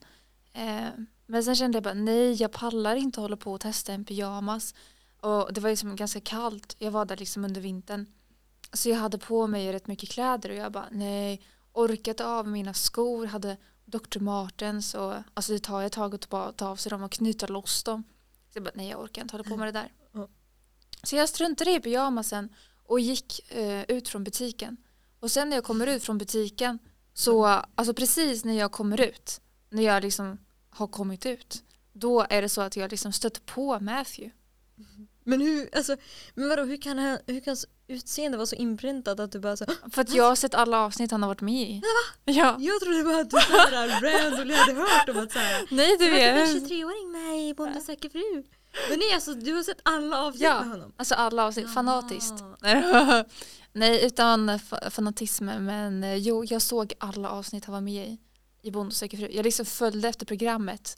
Eh, 0.53 0.89
men 1.27 1.45
sen 1.45 1.57
kände 1.57 1.77
jag 1.77 1.83
bara, 1.83 1.95
nej 1.95 2.33
jag 2.43 2.53
pallar 2.53 2.97
inte 2.97 3.21
hålla 3.21 3.37
på 3.37 3.53
och 3.53 3.61
testa 3.61 3.93
en 3.93 4.05
pyjamas. 4.05 4.75
Och 5.21 5.53
det 5.53 5.61
var 5.61 5.71
liksom 5.71 5.97
ganska 5.97 6.21
kallt, 6.21 6.77
jag 6.79 6.91
var 6.91 7.05
där 7.05 7.17
liksom 7.17 7.45
under 7.45 7.61
vintern. 7.61 8.07
Så 8.73 8.89
jag 8.89 8.97
hade 8.97 9.19
på 9.19 9.47
mig 9.47 9.73
rätt 9.73 9.87
mycket 9.87 10.11
kläder 10.11 10.51
och 10.51 10.57
jag 10.57 10.73
bara, 10.73 10.89
nej, 10.91 11.43
orkat 11.73 12.21
av 12.21 12.49
mina 12.49 12.75
skor, 12.75 13.27
hade 13.27 13.57
Dr. 13.85 14.21
Martens 14.21 14.95
och 14.95 15.15
alltså 15.35 15.53
det 15.53 15.59
tar 15.59 15.83
ett 15.83 15.93
tag 15.93 16.15
att 16.15 16.29
ta, 16.29 16.53
ta 16.53 16.69
av 16.69 16.77
sig 16.77 16.91
dem 16.91 17.03
och 17.03 17.13
knyta 17.13 17.47
loss 17.47 17.83
dem. 17.83 18.05
Så 18.53 18.57
jag 18.57 18.65
bara, 18.65 18.73
nej 18.75 18.89
jag 18.89 19.01
orkar 19.01 19.23
inte 19.23 19.35
hålla 19.35 19.45
på 19.45 19.57
med 19.57 19.69
det 19.69 19.73
där. 19.73 19.93
Ja. 20.13 20.29
Så 21.03 21.17
jag 21.17 21.29
struntade 21.29 21.71
i 21.71 21.81
pyjamasen 21.81 22.55
och 22.85 23.01
gick 23.01 23.53
eh, 23.53 23.85
ut 23.89 24.09
från 24.09 24.25
butiken. 24.25 24.77
Och 25.21 25.31
sen 25.31 25.49
när 25.49 25.57
jag 25.57 25.65
kommer 25.65 25.87
ut 25.87 26.03
från 26.03 26.19
butiken 26.19 26.79
så, 27.13 27.45
alltså 27.47 27.95
precis 27.95 28.45
när 28.45 28.55
jag 28.55 28.73
kommer 28.73 29.01
ut, 29.01 29.41
när 29.71 29.83
jag 29.83 30.03
liksom 30.03 30.39
har 30.71 30.87
kommit 30.87 31.27
ut, 31.27 31.63
då 31.93 32.27
är 32.31 32.43
det 32.43 32.49
så 32.49 32.61
att 32.61 32.77
jag 32.77 32.91
liksom 32.91 33.13
stöter 33.13 33.41
på 33.41 33.81
Matthew. 33.81 34.35
Men 35.29 35.41
hur, 35.41 35.69
alltså, 35.77 35.97
men 36.35 36.49
vadå, 36.49 36.63
hur 36.65 36.77
kan, 36.77 36.99
han, 36.99 37.19
hur 37.27 37.41
kan 37.41 37.51
hans 37.51 37.67
utseende 37.89 38.39
vara 38.39 38.47
så 38.47 38.55
inpräntat 38.57 39.21
att 39.21 39.33
du 39.33 39.39
bara 39.41 39.57
så 39.57 39.65
För 39.93 40.03
att 40.03 40.15
jag 40.15 40.25
har 40.25 40.37
sett 40.37 40.55
alla 40.55 40.79
avsnitt 40.81 41.11
han 41.11 41.23
har 41.23 41.29
varit 41.29 41.41
med 41.41 41.55
i. 41.71 41.83
Ja. 42.25 42.57
Jag 42.59 42.81
trodde 42.81 43.03
bara 43.05 43.21
att 43.21 43.31
du 43.31 43.37
såhär 43.41 44.01
randomly 44.31 44.55
hade 44.55 44.73
hört 44.73 45.09
om 45.09 45.19
att 45.19 45.33
såhär 45.33 45.67
Nej 45.71 45.97
du 45.99 46.05
Det 46.05 46.11
var 46.11 46.19
typ 46.19 46.49
en 46.57 46.61
vet. 46.63 46.71
23-åring 46.71 47.13
med 47.13 47.49
i 47.49 47.55
Bonde 47.55 47.81
söker 47.81 48.09
fru. 48.09 48.45
Men 48.91 48.99
nej 48.99 49.15
alltså 49.15 49.35
du 49.35 49.53
har 49.55 49.63
sett 49.63 49.81
alla 49.83 50.23
avsnitt 50.23 50.43
Ja. 50.43 50.61
med 50.61 50.69
honom? 50.69 50.93
Alltså 50.97 51.15
alla 51.15 51.45
avsnitt, 51.47 51.65
Ja. 51.69 51.73
fanatiskt. 51.75 52.35
Nej 53.73 54.07
utan 54.07 54.51
fa- 54.51 54.91
fanatism 54.91 55.45
men 55.45 56.05
eh, 56.05 56.15
jo 56.17 56.45
jag 56.45 56.63
såg 56.63 56.93
alla 56.99 57.29
avsnitt 57.31 57.65
han 57.65 57.73
var 57.73 57.81
med 57.81 58.09
i. 58.09 58.19
I 58.63 58.71
Bonde 58.71 58.95
söker 58.95 59.17
fru. 59.19 59.29
Jag 59.33 59.45
liksom 59.45 59.67
följde 59.67 60.09
efter 60.09 60.27
programmet 60.27 60.97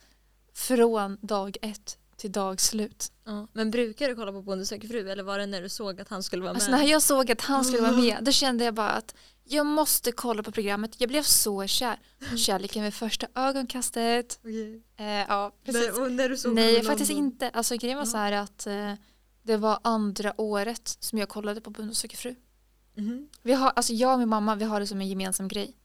från 0.55 1.19
dag 1.21 1.57
ett 1.63 1.99
till 2.21 2.33
dag 2.33 2.61
slut. 2.61 3.13
Ja. 3.25 3.47
Men 3.53 3.71
brukar 3.71 4.09
du 4.09 4.15
kolla 4.15 4.33
på 4.33 4.43
Bonde 4.43 4.67
söker 4.67 4.89
fru 4.89 5.11
eller 5.11 5.23
var 5.23 5.39
det 5.39 5.47
när 5.47 5.63
du 5.63 5.69
såg 5.69 6.01
att 6.01 6.09
han 6.09 6.23
skulle 6.23 6.43
vara 6.43 6.53
med? 6.53 6.57
Alltså 6.63 6.71
när 6.71 6.85
jag 6.85 7.03
såg 7.03 7.31
att 7.31 7.41
han 7.41 7.65
skulle 7.65 7.83
vara 7.83 7.97
med 7.97 8.19
då 8.23 8.33
kände 8.33 8.65
jag 8.65 8.75
bara 8.75 8.91
att 8.91 9.15
jag 9.45 9.67
måste 9.67 10.13
kolla 10.13 10.43
på 10.43 10.53
programmet. 10.53 11.01
Jag 11.01 11.09
blev 11.09 11.23
så 11.23 11.67
kär. 11.67 11.99
Kärleken 12.37 12.83
vid 12.85 12.95
första 12.95 13.27
ögonkastet. 13.35 14.39
Okej. 14.43 14.83
Eh, 14.97 15.07
ja, 15.07 15.53
precis. 15.65 15.99
Och 15.99 16.13
när 16.13 16.29
du 16.29 16.37
såg 16.37 16.55
Nej 16.55 16.83
faktiskt 16.83 17.11
inte. 17.11 17.49
Alltså 17.51 17.77
grejen 17.77 17.99
var 17.99 18.05
Ja. 18.07 18.11
så 18.11 18.17
här 18.17 18.33
att 18.33 18.67
eh, 18.67 18.93
det 19.43 19.57
var 19.57 19.79
andra 19.85 20.41
året 20.41 20.97
som 21.01 21.19
jag 21.19 21.29
kollade 21.29 21.61
på 21.61 21.71
Bonde 21.71 21.95
söker 21.95 22.17
fru. 22.17 22.35
Mhm. 22.97 23.29
Vi 23.43 23.53
har, 23.53 23.71
alltså 23.71 23.93
jag 23.93 24.13
och 24.13 24.19
min 24.19 24.29
mamma 24.29 24.55
vi 24.55 24.65
har 24.65 24.81
det 24.81 24.87
som 24.87 25.01
en 25.01 25.09
gemensam 25.09 25.49
grej. 25.49 25.77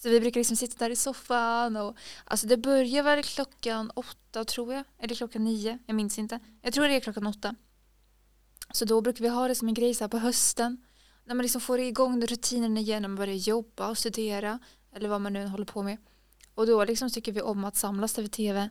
Så 0.00 0.08
vi 0.08 0.20
brukar 0.20 0.40
liksom 0.40 0.56
sitta 0.56 0.84
där 0.84 0.90
i 0.90 0.96
soffan 0.96 1.76
och 1.76 1.96
alltså 2.24 2.46
det 2.46 2.56
börjar 2.56 3.02
väl 3.02 3.22
klockan 3.22 3.90
åtta 3.94 4.44
tror 4.44 4.74
jag. 4.74 4.84
Eller 4.98 5.14
klockan 5.14 5.44
nio, 5.44 5.78
jag 5.86 5.96
minns 5.96 6.18
inte. 6.18 6.40
Jag 6.62 6.74
tror 6.74 6.88
det 6.88 6.94
är 6.94 7.00
klockan 7.00 7.26
åtta. 7.26 7.54
Så 8.72 8.84
då 8.84 9.00
brukar 9.00 9.22
vi 9.22 9.28
ha 9.28 9.48
det 9.48 9.54
som 9.54 9.68
en 9.68 9.74
grej 9.74 9.94
så 9.94 10.04
här 10.04 10.08
på 10.08 10.18
hösten. 10.18 10.84
När 11.24 11.34
man 11.34 11.42
liksom 11.42 11.60
får 11.60 11.80
igång 11.80 12.26
rutinen 12.26 12.78
igen 12.78 13.02
när 13.02 13.08
man 13.08 13.16
börjar 13.16 13.34
jobba 13.34 13.88
och 13.88 13.98
studera. 13.98 14.58
Eller 14.92 15.08
vad 15.08 15.20
man 15.20 15.32
nu 15.32 15.46
håller 15.46 15.64
på 15.64 15.82
med. 15.82 15.98
Och 16.54 16.66
då 16.66 16.84
liksom 16.84 17.10
tycker 17.10 17.32
vi 17.32 17.40
om 17.40 17.64
att 17.64 17.76
samlas 17.76 18.14
där 18.14 18.22
vid 18.22 18.32
tv 18.32 18.70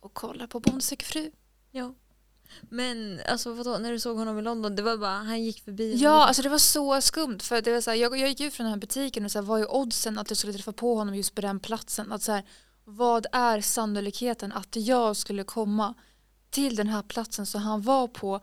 och 0.00 0.14
kolla 0.14 0.46
på 0.46 0.60
Bonde 0.60 0.80
söker 0.80 1.06
fru. 1.06 1.30
Ja. 1.70 1.94
Men 2.60 3.20
alltså 3.28 3.52
vadå, 3.52 3.78
när 3.78 3.92
du 3.92 3.98
såg 3.98 4.16
honom 4.16 4.38
i 4.38 4.42
London, 4.42 4.76
det 4.76 4.82
var 4.82 4.96
bara 4.96 5.10
han 5.10 5.42
gick 5.42 5.64
förbi 5.64 5.94
Ja, 5.96 6.26
alltså 6.26 6.42
det 6.42 6.48
var 6.48 6.58
så 6.58 7.00
skumt. 7.00 7.38
För 7.42 7.62
det 7.62 7.72
var 7.72 7.80
så 7.80 7.90
här, 7.90 7.96
jag, 7.96 8.18
jag 8.18 8.28
gick 8.28 8.40
ut 8.40 8.54
från 8.54 8.64
den 8.64 8.72
här 8.72 8.80
butiken 8.80 9.24
och 9.24 9.30
så 9.30 9.38
här, 9.38 9.46
vad 9.46 9.60
är 9.60 9.74
oddsen 9.74 10.18
att 10.18 10.30
jag 10.30 10.36
skulle 10.36 10.52
träffa 10.52 10.72
på 10.72 10.94
honom 10.94 11.14
just 11.14 11.34
på 11.34 11.40
den 11.40 11.60
platsen? 11.60 12.12
Att 12.12 12.22
så 12.22 12.32
här, 12.32 12.42
vad 12.84 13.26
är 13.32 13.60
sannolikheten 13.60 14.52
att 14.52 14.76
jag 14.76 15.16
skulle 15.16 15.44
komma 15.44 15.94
till 16.50 16.76
den 16.76 16.88
här 16.88 17.02
platsen 17.02 17.46
som 17.46 17.62
han 17.62 17.82
var 17.82 18.08
på? 18.08 18.40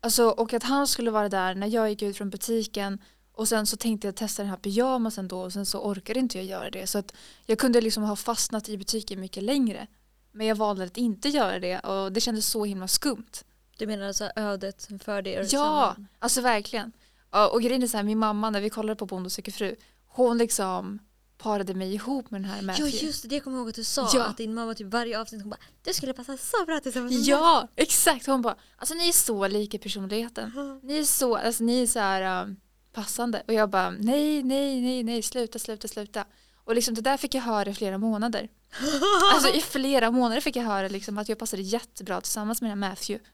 Alltså, 0.00 0.28
och 0.28 0.52
att 0.52 0.62
han 0.62 0.86
skulle 0.86 1.10
vara 1.10 1.28
där 1.28 1.54
när 1.54 1.66
jag 1.66 1.90
gick 1.90 2.02
ut 2.02 2.16
från 2.16 2.30
butiken 2.30 2.98
och 3.32 3.48
sen 3.48 3.66
så 3.66 3.76
tänkte 3.76 4.08
jag 4.08 4.16
testa 4.16 4.42
den 4.42 4.50
här 4.50 4.56
pyjamasen 4.56 5.28
då 5.28 5.40
och 5.40 5.52
sen 5.52 5.66
så 5.66 5.78
orkade 5.78 6.20
inte 6.20 6.38
jag 6.38 6.46
göra 6.46 6.70
det. 6.70 6.86
Så 6.86 6.98
att 6.98 7.14
jag 7.46 7.58
kunde 7.58 7.80
liksom 7.80 8.02
ha 8.02 8.16
fastnat 8.16 8.68
i 8.68 8.78
butiken 8.78 9.20
mycket 9.20 9.42
längre. 9.42 9.86
Men 10.32 10.46
jag 10.46 10.56
valde 10.56 10.84
att 10.84 10.96
inte 10.96 11.28
göra 11.28 11.58
det 11.58 11.78
och 11.80 12.12
det 12.12 12.20
kändes 12.20 12.46
så 12.46 12.64
himla 12.64 12.88
skumt. 12.88 13.32
Du 13.78 13.86
menar 13.86 14.06
alltså 14.06 14.30
ödet 14.36 14.88
för 15.04 15.22
det 15.22 15.52
Ja, 15.52 15.96
alltså 16.18 16.40
verkligen. 16.40 16.92
Ja, 17.30 17.48
Och 17.48 17.62
grejen 17.62 17.82
är 17.82 17.86
så 17.86 17.96
här, 17.96 18.04
min 18.04 18.18
mamma 18.18 18.50
när 18.50 18.60
vi 18.60 18.70
kollade 18.70 18.96
på 18.96 19.06
Bonde 19.06 19.30
söker 19.30 19.52
fru, 19.52 19.76
hon 20.06 20.38
liksom 20.38 20.98
parade 21.38 21.74
mig 21.74 21.94
ihop 21.94 22.30
med 22.30 22.40
den 22.40 22.50
här 22.50 22.56
Ja 22.56 22.62
Matthew. 22.62 23.06
just 23.06 23.22
det, 23.22 23.28
det 23.28 23.40
kommer 23.40 23.56
jag 23.56 23.60
ihåg 23.62 23.68
att 23.68 23.74
du 23.74 23.84
sa. 23.84 24.10
Ja. 24.14 24.24
Att 24.24 24.36
din 24.36 24.54
mamma 24.54 24.74
typ 24.74 24.86
varje 24.86 25.20
avsnitt 25.20 25.42
hon 25.42 25.50
bara 25.50 25.60
Det 25.82 25.94
skulle 25.94 26.12
passa 26.12 26.36
så 26.36 26.64
bra 26.66 26.80
tillsammans 26.80 27.12
med 27.12 27.20
Ja, 27.22 27.68
exakt. 27.76 28.26
Hon 28.26 28.42
bara, 28.42 28.56
alltså 28.76 28.94
ni 28.94 29.08
är 29.08 29.12
så 29.12 29.46
lika 29.48 29.76
i 29.76 29.80
personligheten. 29.80 30.52
mig." 30.54 30.80
Ni 30.82 30.98
är 30.98 31.04
så, 31.04 31.36
alltså 31.36 31.64
ni 31.64 31.82
är 31.82 31.86
så 31.86 31.98
här 31.98 32.42
um, 32.42 32.56
passande. 32.92 33.42
Och 33.46 33.54
jag 33.54 33.70
bara, 33.70 33.90
nej, 33.90 34.42
nej, 34.42 34.80
nej, 34.80 35.02
nej, 35.02 35.22
sluta, 35.22 35.58
sluta, 35.58 35.88
sluta. 35.88 36.24
Och 36.64 36.74
liksom 36.74 36.94
det 36.94 37.00
där 37.00 37.16
fick 37.16 37.34
jag 37.34 37.42
höra 37.42 37.70
i 37.70 37.74
flera 37.74 37.98
månader. 37.98 38.48
Alltså 39.34 39.48
i 39.48 39.60
flera 39.60 40.10
månader 40.10 40.40
fick 40.40 40.56
jag 40.56 40.64
höra 40.64 40.88
liksom 40.88 41.18
att 41.18 41.28
jag 41.28 41.38
passade 41.38 41.62
jättebra 41.62 42.20
tillsammans 42.20 42.62
med 42.62 42.70
den 42.70 42.78
Matthew. 42.78 43.24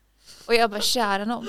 Och 0.46 0.54
jag 0.54 0.70
bara, 0.70 0.80
kära 0.80 1.24
någon. 1.24 1.46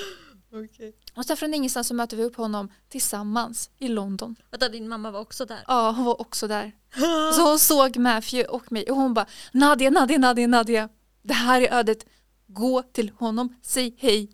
Okej. 0.51 0.95
Och 1.15 1.25
sen 1.25 1.37
från 1.37 1.53
ingenstans 1.53 1.87
så 1.87 1.93
möter 1.93 2.17
vi 2.17 2.23
upp 2.23 2.35
honom 2.35 2.71
tillsammans 2.89 3.69
i 3.77 3.87
London. 3.87 4.35
Vänta, 4.51 4.69
din 4.69 4.87
mamma 4.89 5.11
var 5.11 5.19
också 5.19 5.45
där? 5.45 5.59
Ja, 5.67 5.91
hon 5.91 6.05
var 6.05 6.21
också 6.21 6.47
där. 6.47 6.71
Så 7.35 7.49
hon 7.49 7.59
såg 7.59 7.97
Matthew 7.97 8.49
och 8.49 8.71
mig 8.71 8.83
och 8.91 8.95
hon 8.95 9.13
bara 9.13 9.25
Nadia, 9.51 9.89
Nadia, 9.89 10.17
Nadia, 10.17 10.47
Nadia. 10.47 10.89
Det 11.21 11.33
här 11.33 11.61
är 11.61 11.73
ödet. 11.73 12.05
Gå 12.47 12.81
till 12.81 13.09
honom, 13.09 13.55
säg 13.61 13.95
hej. 13.97 14.31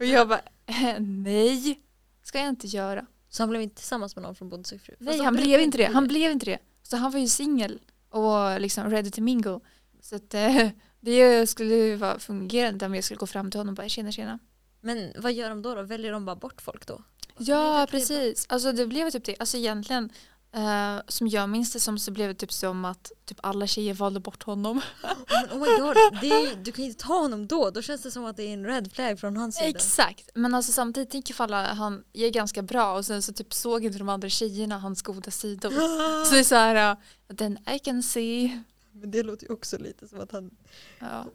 Och 0.00 0.06
jag 0.06 0.28
bara 0.28 0.40
eh, 0.66 1.00
nej, 1.00 1.80
ska 2.22 2.38
jag 2.38 2.48
inte 2.48 2.66
göra. 2.66 3.06
Så 3.28 3.42
han 3.42 3.50
blev 3.50 3.62
inte 3.62 3.76
tillsammans 3.76 4.16
med 4.16 4.22
någon 4.22 4.34
från 4.34 4.48
Bonde 4.48 4.78
fru? 4.78 4.94
Nej, 4.98 5.18
de 5.18 5.24
han 5.24 5.36
blev 5.36 5.60
inte 5.60 5.78
det. 5.78 5.84
Han 5.84 6.08
blev 6.08 6.30
inte 6.30 6.46
det. 6.46 6.58
Så 6.82 6.96
han 6.96 7.10
var 7.10 7.20
ju 7.20 7.28
singel 7.28 7.80
och 8.10 8.60
liksom 8.60 8.90
ready 8.90 9.10
to 9.10 9.20
mingle. 9.20 9.60
Så 10.00 10.16
att 10.16 10.34
eh, 10.34 10.68
det 11.00 11.46
skulle 11.46 11.74
ju 11.74 11.96
vara 11.96 12.18
fungerande 12.18 12.86
om 12.86 12.94
jag 12.94 13.04
skulle 13.04 13.18
gå 13.18 13.26
fram 13.26 13.50
till 13.50 13.60
honom 13.60 13.72
och 13.72 13.76
bara 13.76 13.88
tjena 13.88 14.12
tjena. 14.12 14.38
Men 14.80 15.12
vad 15.16 15.32
gör 15.32 15.48
de 15.48 15.62
då? 15.62 15.74
då? 15.74 15.82
Väljer 15.82 16.12
de 16.12 16.24
bara 16.24 16.36
bort 16.36 16.60
folk 16.60 16.86
då? 16.86 17.02
Ja, 17.38 17.86
precis. 17.90 18.46
Alltså 18.48 18.72
det 18.72 18.86
blev 18.86 19.10
typ 19.10 19.24
det. 19.24 19.36
Alltså 19.38 19.56
egentligen, 19.56 20.10
eh, 20.52 20.98
som 21.08 21.28
jag 21.28 21.48
minns 21.48 21.72
det 21.72 21.80
som 21.80 21.98
så 21.98 22.10
blev 22.10 22.28
det 22.28 22.34
typ 22.34 22.52
som 22.52 22.84
att 22.84 23.12
typ 23.24 23.38
alla 23.42 23.66
tjejer 23.66 23.94
valde 23.94 24.20
bort 24.20 24.42
honom. 24.42 24.80
Men 25.02 25.44
oh 25.52 25.58
my 25.58 25.80
god, 25.80 25.96
det 26.20 26.30
är, 26.30 26.56
du 26.56 26.72
kan 26.72 26.84
ju 26.84 26.90
inte 26.90 27.04
ta 27.04 27.14
honom 27.14 27.46
då. 27.46 27.70
Då 27.70 27.82
känns 27.82 28.02
det 28.02 28.10
som 28.10 28.24
att 28.24 28.36
det 28.36 28.42
är 28.42 28.52
en 28.52 28.64
red 28.64 28.92
flag 28.92 29.20
från 29.20 29.36
hans 29.36 29.56
sida. 29.56 29.68
Exakt, 29.68 30.30
men 30.34 30.54
alltså 30.54 30.72
samtidigt 30.72 31.10
tänker 31.10 31.34
jag 31.38 31.44
alla 31.44 31.74
han 31.74 32.04
är 32.12 32.30
ganska 32.30 32.62
bra 32.62 32.96
och 32.96 33.06
sen 33.06 33.22
så 33.22 33.32
typ 33.32 33.54
såg 33.54 33.84
inte 33.84 33.98
de 33.98 34.08
andra 34.08 34.28
tjejerna 34.28 34.78
hans 34.78 35.02
goda 35.02 35.30
sidor. 35.30 35.70
Så 36.24 36.34
det 36.34 36.40
är 36.40 36.44
så 36.44 36.54
här, 36.54 36.92
uh, 36.92 37.36
then 37.36 37.58
I 37.74 37.78
can 37.78 38.02
see. 38.02 38.62
Men 38.92 39.10
det 39.10 39.22
låter 39.22 39.46
ju 39.46 39.52
också 39.52 39.78
lite 39.78 40.08
som 40.08 40.20
att 40.20 40.32
han 40.32 40.50
Ja. 40.98 41.26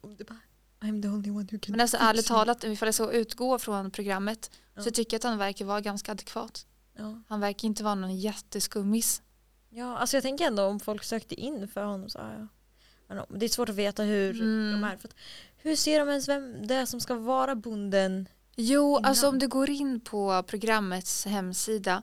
om 0.00 0.16
du 0.16 0.24
bara 0.24 0.38
I'm 0.80 1.02
the 1.02 1.08
only 1.08 1.30
one 1.30 1.48
who 1.52 1.58
can 1.58 1.72
Men 1.72 1.80
alltså 1.80 1.96
ärligt 2.00 2.26
talat, 2.26 2.64
ifall 2.64 2.86
jag 2.86 2.94
ska 2.94 3.12
utgå 3.12 3.58
från 3.58 3.90
programmet 3.90 4.50
Ja. 4.74 4.82
så 4.82 4.90
tycker 4.90 5.14
jag 5.14 5.18
att 5.18 5.24
han 5.24 5.38
verkar 5.38 5.64
vara 5.64 5.80
ganska 5.80 6.12
adekvat. 6.12 6.66
Ja. 6.96 7.18
Han 7.28 7.40
verkar 7.40 7.68
inte 7.68 7.84
vara 7.84 7.94
någon 7.94 8.16
jätteskummis. 8.16 9.22
ja, 9.70 9.96
alltså 9.98 10.16
jag 10.16 10.22
tänker 10.22 10.46
ändå 10.46 10.62
om 10.64 10.80
folk 10.80 11.04
sökte 11.04 11.34
in 11.40 11.68
för 11.68 11.84
honom 11.84 12.08
så 12.08 12.18
ja. 12.18 13.26
Det 13.28 13.44
är 13.46 13.48
svårt 13.48 13.68
att 13.68 13.74
veta 13.74 14.02
hur 14.02 14.40
Mm. 14.40 14.72
de 14.72 14.84
är. 14.88 14.96
För 14.96 15.08
att, 15.08 15.14
hur 15.56 15.76
ser 15.76 15.98
de 16.00 16.08
ens 16.08 16.28
vem 16.28 16.66
det 16.66 16.74
är 16.74 16.86
som 16.86 17.00
ska 17.00 17.14
vara 17.14 17.54
bonden? 17.54 18.28
Jo, 18.56 18.90
Innan. 18.98 19.04
alltså 19.04 19.28
om 19.28 19.38
du 19.38 19.48
går 19.48 19.70
in 19.70 20.00
på 20.00 20.42
programmets 20.46 21.24
hemsida 21.26 22.02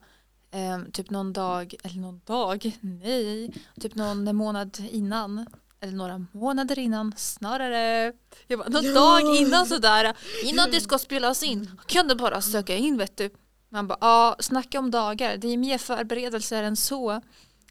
ehm, 0.51 0.91
typ 0.91 1.09
någon 1.09 1.33
dag, 1.33 1.75
eller 1.83 1.95
någon 1.99 2.21
dag, 2.25 2.77
nej, 2.81 3.53
typ 3.79 3.95
någon 3.95 4.35
månad 4.35 4.77
innan 4.91 5.45
eller 5.79 5.93
några 5.93 6.25
månader 6.31 6.79
innan 6.79 7.13
snarare. 7.17 8.13
Jag 8.47 8.59
bara, 8.59 8.69
någon 8.69 8.85
Ja. 8.85 8.93
dag 8.93 9.35
innan 9.35 9.65
sådär, 9.65 10.17
innan 10.43 10.71
det 10.71 10.81
ska 10.81 10.97
spelas 10.99 11.43
in 11.43 11.71
kan 11.85 12.07
du 12.07 12.15
bara 12.15 12.41
söka 12.41 12.75
in 12.75 12.97
vet 12.97 13.17
du. 13.17 13.29
Man 13.69 13.87
bara, 13.87 13.97
ja, 14.01 14.35
snacka 14.39 14.79
om 14.79 14.91
dagar, 14.91 15.37
det 15.37 15.47
är 15.47 15.57
mer 15.57 15.77
förberedelser 15.77 16.63
än 16.63 16.75
så. 16.75 17.21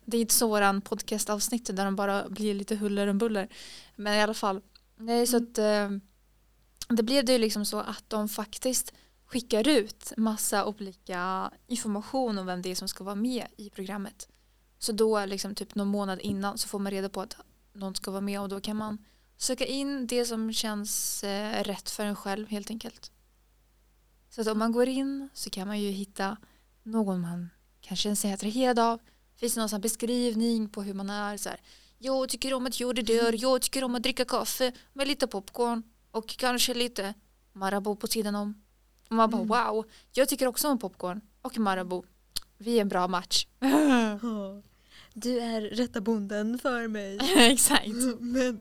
Det 0.05 0.17
är 0.17 0.21
inte 0.21 0.35
sådan 0.35 0.81
podcastavsnitt 0.81 1.77
där 1.77 1.85
de 1.85 1.97
bara 1.97 2.29
blir 2.29 2.55
lite 2.55 2.77
huller 2.77 3.07
om 3.07 3.19
buller. 3.19 3.49
Men 3.97 4.15
i 4.15 4.23
alla 4.23 4.35
fall, 4.35 4.61
nej 4.97 5.27
så 5.27 5.37
att 5.37 5.59
eh, 5.59 5.91
det 6.89 7.03
blev 7.03 7.25
det 7.25 7.33
ju 7.33 7.39
liksom 7.39 7.65
så 7.65 7.81
att 7.81 8.05
de 8.09 8.29
faktiskt 8.29 8.93
skickar 9.27 9.69
ut 9.69 10.13
massa 10.17 10.65
olika 10.65 11.51
information 11.67 12.39
om 12.39 12.47
vem 12.47 12.63
det 12.63 12.71
är 12.71 12.75
som 12.75 12.89
ska 12.89 13.05
vara 13.05 13.15
med 13.15 13.47
i 13.57 13.71
programmet. 13.71 14.29
Så 14.79 14.93
då 14.93 15.25
liksom 15.25 15.55
typ 15.55 15.75
någon 15.75 15.89
månad 15.89 16.21
innan 16.21 16.59
så 16.59 16.69
får 16.69 16.79
man 16.79 16.93
reda 16.93 17.09
på 17.09 17.21
att 17.21 17.37
någon 17.73 17.95
ska 17.95 18.11
vara 18.11 18.21
med 18.21 18.41
och 18.41 18.49
då 18.49 18.61
kan 18.61 18.77
man 18.77 18.99
söka 19.37 19.67
in 19.67 20.07
det 20.07 20.25
som 20.25 20.53
känns 20.53 21.25
eh, 21.25 21.65
rätt 21.65 21.91
för 21.91 22.05
en 22.05 22.17
själv 22.17 22.49
helt 22.49 22.71
enkelt. 22.71 23.11
Så 24.37 24.43
att 24.43 24.49
om 24.49 24.59
man 24.59 24.73
går 24.73 24.89
in 24.89 25.29
så 25.35 25.51
kan 25.51 25.69
man 25.69 25.81
ju 25.81 25.91
hitta 25.91 26.37
någon 26.83 27.21
man 27.21 27.51
kanske 27.81 28.03
känner 28.03 28.17
sig 28.17 28.33
attraherad 28.33 28.79
av. 28.79 29.01
Finns 29.37 29.55
det 29.55 29.61
någon 29.61 29.69
sån 29.69 29.81
beskrivning 29.81 30.69
på 30.69 30.83
hur 30.83 30.95
man 30.95 31.11
är 31.11 31.37
så 31.37 31.49
här. 31.49 31.61
Jag 31.99 32.29
tycker 32.29 32.55
om 32.55 32.67
att 32.67 32.81
jorden 32.81 33.05
dör, 33.05 33.35
jag 33.43 33.63
tycker 33.63 33.85
om 33.85 33.95
att 33.95 34.03
dricka 34.03 34.25
kaffe 34.25 34.73
med 34.93 35.09
lite 35.09 35.27
popcorn 35.27 35.83
och 36.11 36.27
kanske 36.27 36.75
lite 36.75 37.15
Marabou 37.53 37.97
på 37.97 38.07
sidan 38.07 38.35
om. 38.35 38.63
Och 39.09 39.17
man 39.17 39.31
bara 39.31 39.43
Mm. 39.43 39.49
wow, 39.49 39.85
jag 40.13 40.29
tycker 40.29 40.47
också 40.47 40.69
om 40.69 40.79
popcorn 40.79 41.21
och 41.43 41.59
Marabou. 41.59 42.03
Vi 42.59 42.77
är 42.77 42.81
en 42.81 42.89
bra 42.89 43.09
match. 43.09 43.47
Du 45.15 45.41
är 45.41 45.61
rätta 45.61 46.01
bonden 46.01 46.59
för 46.59 46.89
mig. 46.89 47.19
Exakt. 47.37 47.89
Men 48.21 48.61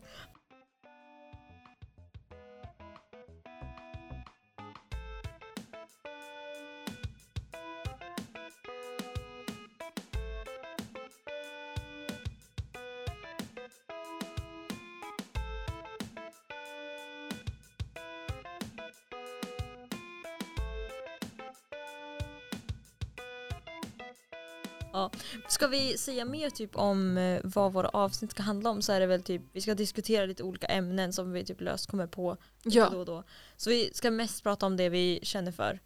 Ska 25.48 25.66
vi 25.66 25.98
säga 25.98 26.24
mer 26.24 26.50
typ 26.50 26.76
om 26.76 27.18
eh, 27.18 27.40
vad 27.44 27.72
våra 27.72 27.88
avsnitt 27.88 28.30
ska 28.30 28.42
handla 28.42 28.70
om 28.70 28.82
så 28.82 28.92
är 28.92 29.00
det 29.00 29.06
väl 29.06 29.22
typ 29.22 29.42
vi 29.52 29.60
ska 29.60 29.74
diskutera 29.74 30.26
lite 30.26 30.42
olika 30.42 30.66
ämnen 30.66 31.12
som 31.12 31.32
vi 31.32 31.44
typ 31.44 31.60
löst 31.60 31.90
kommer 31.90 32.06
på 32.06 32.36
lite 32.62 32.78
då 32.78 32.84
Ja, 32.84 32.96
och 32.96 33.06
då. 33.06 33.24
Så 33.56 33.70
vi 33.70 33.90
ska 33.94 34.10
mest 34.10 34.42
prata 34.42 34.66
om 34.66 34.76
det 34.76 34.88
vi 34.88 35.20
känner 35.22 35.52
för. 35.52 35.80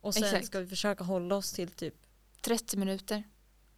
Och 0.00 0.14
sen 0.14 0.24
Exakt. 0.24 0.46
ska 0.46 0.60
vi 0.60 0.66
försöka 0.66 1.04
hålla 1.04 1.34
oss 1.34 1.52
till 1.52 1.68
typ 1.68 1.94
30 2.40 2.76
minuter. 2.76 3.24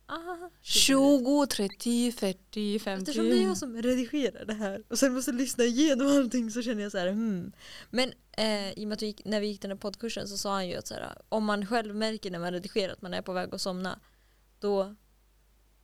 ah, 0.06 0.50
20, 0.62 1.46
30, 1.46 2.12
40, 2.12 2.78
50. 2.78 3.02
Eftersom 3.02 3.24
det 3.24 3.38
är 3.38 3.42
jag 3.42 3.56
som 3.56 3.82
redigerar 3.82 4.44
det 4.44 4.54
här 4.54 4.82
och 4.88 4.98
sen 4.98 5.14
måste 5.14 5.32
lyssna 5.32 5.64
igenom 5.64 6.06
allting 6.06 6.50
så 6.50 6.62
känner 6.62 6.82
jag 6.82 6.92
så 6.92 6.98
här 6.98 7.08
hmm. 7.08 7.52
Men 7.90 8.12
eh, 8.32 8.78
i 8.78 8.84
och 8.84 8.88
med 8.88 8.92
att 8.96 9.02
vi 9.02 9.06
gick, 9.06 9.24
när 9.24 9.40
vi 9.40 9.46
gick 9.46 9.62
den 9.62 9.70
här 9.70 9.78
poddkursen 9.78 10.28
så 10.28 10.38
sa 10.38 10.52
han 10.52 10.68
ju 10.68 10.76
att 10.76 10.86
så 10.86 10.94
här, 10.94 11.18
om 11.28 11.44
man 11.44 11.66
själv 11.66 11.94
märker 11.94 12.30
när 12.30 12.38
man 12.38 12.52
redigerar 12.52 12.92
att 12.92 13.02
man 13.02 13.14
är 13.14 13.22
på 13.22 13.32
väg 13.32 13.54
att 13.54 13.60
somna 13.60 14.00
då, 14.64 14.94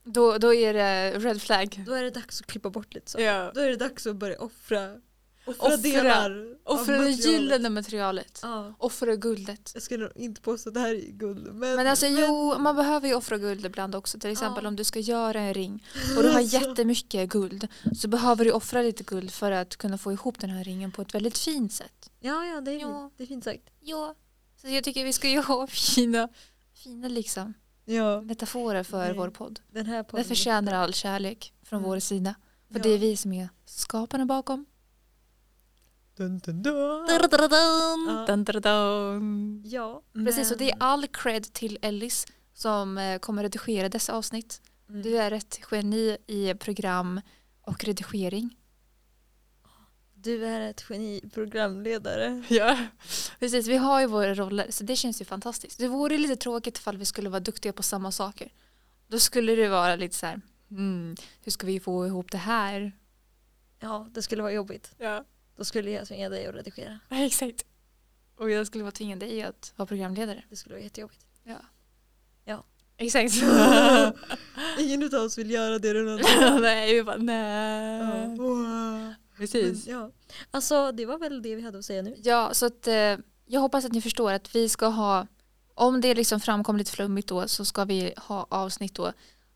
Då, 0.03 0.37
då 0.37 0.53
är 0.53 0.73
det 0.73 1.19
red 1.19 1.41
flag. 1.41 1.83
då 1.85 1.93
är 1.93 2.03
det 2.03 2.09
dags 2.09 2.41
att 2.41 2.47
klippa 2.47 2.69
bort 2.69 2.93
lite 2.93 3.11
så. 3.11 3.21
Ja. 3.21 3.51
Då 3.55 3.61
är 3.61 3.69
det 3.69 3.75
dags 3.75 4.07
att 4.07 4.15
börja 4.15 4.37
offra, 4.39 4.91
offra, 5.45 5.65
Offra. 5.65 5.77
delar 5.77 6.55
Offra 6.63 6.93
det 6.93 6.99
materialet. 6.99 7.25
gyllene 7.25 7.69
materialet. 7.69 8.39
Ja. 8.43 8.73
Offra 8.77 9.15
guldet. 9.15 9.71
Jag 9.73 9.83
ska 9.83 9.97
nog 9.97 10.09
inte 10.15 10.41
påstå 10.41 10.69
att 10.69 10.73
det 10.73 10.79
här 10.79 10.93
är 10.95 11.11
guld. 11.11 11.53
Men, 11.53 11.75
Men 11.75 11.87
alltså 11.87 12.07
jo, 12.07 12.57
man 12.59 12.75
behöver 12.75 13.07
ju 13.07 13.13
offra 13.15 13.37
guld 13.37 13.65
ibland 13.65 13.95
också. 13.95 14.19
Till 14.19 14.29
exempel 14.31 14.63
Ja. 14.63 14.67
om 14.67 14.75
du 14.75 14.83
ska 14.83 14.99
göra 14.99 15.39
en 15.41 15.53
ring 15.53 15.83
och 16.17 16.23
du 16.23 16.29
har 16.29 16.37
Alltså. 16.39 16.57
jättemycket 16.57 17.29
guld 17.29 17.67
så 17.95 18.07
behöver 18.07 18.45
du 18.45 18.51
offra 18.51 18.81
lite 18.81 19.03
guld 19.03 19.31
för 19.31 19.51
att 19.51 19.77
kunna 19.77 19.97
få 19.97 20.11
ihop 20.11 20.39
den 20.39 20.49
här 20.49 20.63
ringen 20.63 20.91
på 20.91 21.01
ett 21.01 21.13
väldigt 21.15 21.37
fint 21.37 21.73
sätt. 21.73 22.09
Ja, 22.19 22.45
ja 22.45 22.61
det, 22.61 22.71
är 22.71 22.79
Ja. 22.79 22.87
fint. 23.09 23.13
det 23.17 23.23
är 23.23 23.27
fint 23.27 23.43
sagt. 23.43 23.69
Ja. 23.79 24.15
Så 24.61 24.67
jag 24.67 24.83
tycker 24.83 25.05
vi 25.05 25.13
ska 25.13 25.27
ju 25.29 25.41
ha 25.41 25.67
fina, 25.95 26.29
fina 26.83 27.07
liksom 27.07 27.53
Ja, 27.95 28.21
metaforer 28.21 28.83
för 28.83 28.97
Nej. 29.05 29.13
vår 29.17 29.29
podd. 29.29 29.59
den 29.71 29.85
här 29.85 29.95
Den 29.95 30.05
podden. 30.05 30.25
förtjänar 30.25 30.73
all 30.73 30.93
kärlek 30.93 31.53
från 31.63 31.79
Mm. 31.79 31.89
vår 31.89 31.99
sida. 31.99 32.35
För 32.71 32.79
Ja. 32.79 32.83
det 32.83 32.89
är 32.89 32.97
vi 32.97 33.17
som 33.17 33.33
är 33.33 33.49
skaparna 33.65 34.25
bakom. 34.25 34.65
Dun, 36.17 36.39
dun, 36.39 36.61
dun. 36.63 37.07
Dun, 37.07 37.19
Ja. 38.07 38.25
dun, 38.27 38.61
dun. 38.61 39.63
Ja, 39.65 40.01
Precis, 40.13 40.51
och 40.51 40.57
det 40.57 40.71
är 40.71 40.75
men- 40.75 40.81
all 40.87 41.07
cred 41.07 41.53
till 41.53 41.77
Ellis 41.81 42.27
som 42.53 42.97
eh, 42.97 43.19
kommer 43.19 43.43
redigera 43.43 43.89
dessa 43.89 44.13
avsnitt. 44.13 44.61
Mm. 44.89 45.01
Du 45.01 45.17
är 45.17 45.31
ett 45.31 45.59
geni 45.71 46.17
i 46.27 46.53
program 46.53 47.21
och 47.61 47.83
redigering. 47.83 48.57
Du 50.23 50.45
är 50.45 50.61
ett 50.61 50.85
geni 50.89 51.21
programledare. 51.33 52.43
Ja, 52.49 52.77
precis. 53.39 53.67
Vi 53.67 53.77
har 53.77 54.01
ju 54.01 54.05
våra 54.07 54.33
roller 54.33 54.67
så 54.69 54.83
det 54.83 54.95
känns 54.95 55.21
ju 55.21 55.25
fantastiskt. 55.25 55.79
Det 55.79 55.87
vore 55.87 56.17
lite 56.17 56.35
tråkigt 56.35 56.77
ifall 56.77 56.97
vi 56.97 57.05
skulle 57.05 57.29
vara 57.29 57.39
duktiga 57.39 57.73
på 57.73 57.83
samma 57.83 58.11
saker. 58.11 58.53
Då 59.07 59.19
skulle 59.19 59.55
det 59.55 59.69
vara 59.69 59.95
lite 59.95 60.15
så 60.15 60.25
här, 60.25 60.41
mm, 60.71 61.15
hur 61.43 61.51
ska 61.51 61.67
vi 61.67 61.79
få 61.79 62.07
ihop 62.07 62.31
det 62.31 62.37
här? 62.37 62.91
Ja, 63.79 64.07
det 64.11 64.21
skulle 64.21 64.41
vara 64.41 64.53
jobbigt. 64.53 64.91
Ja, 64.97 65.25
Då 65.57 65.65
skulle 65.65 65.91
jag 65.91 66.07
tvinga 66.07 66.29
dig 66.29 66.47
att 66.47 66.55
redigera. 66.55 66.99
exakt. 67.09 67.65
Och 68.35 68.51
jag 68.51 68.67
skulle 68.67 68.83
vara 68.83 68.91
tvingad 68.91 69.19
dig 69.19 69.43
att 69.43 69.73
vara 69.75 69.85
programledare. 69.87 70.43
Det 70.49 70.55
skulle 70.55 70.75
vara 70.75 70.83
jättejobbigt. 70.83 71.25
Exakt. 73.01 73.33
Ingen 74.79 75.15
av 75.15 75.21
oss 75.21 75.37
vill 75.37 75.51
göra 75.51 75.79
det 75.79 75.93
den 75.93 76.07
andra. 76.09 76.59
nej, 76.61 76.93
vi 76.93 77.03
bara 77.03 77.17
nej. 77.17 78.27
Men, 78.27 79.15
Precis. 79.41 79.87
ja. 79.87 80.11
Alltså 80.51 80.91
det 80.91 81.05
var 81.05 81.17
väl 81.17 81.41
det 81.41 81.55
vi 81.55 81.61
hade 81.61 81.79
att 81.79 81.85
säga 81.85 82.01
nu. 82.01 82.15
Ja, 82.23 82.49
så 82.53 82.65
att 82.65 82.87
eh, 82.87 83.17
jag 83.45 83.61
hoppas 83.61 83.85
att 83.85 83.91
ni 83.91 84.01
förstår 84.01 84.31
att 84.31 84.55
vi 84.55 84.69
ska 84.69 84.87
ha, 84.87 85.27
om 85.75 86.01
det 86.01 86.15
liksom 86.15 86.39
framkommer 86.39 86.79
lite 86.79 86.91
flummigt 86.91 87.27
då 87.27 87.47
så 87.47 87.65
ska 87.65 87.85
vi 87.85 88.13
ha 88.17 88.47
avsnitt 88.49 88.95
då 88.95 89.11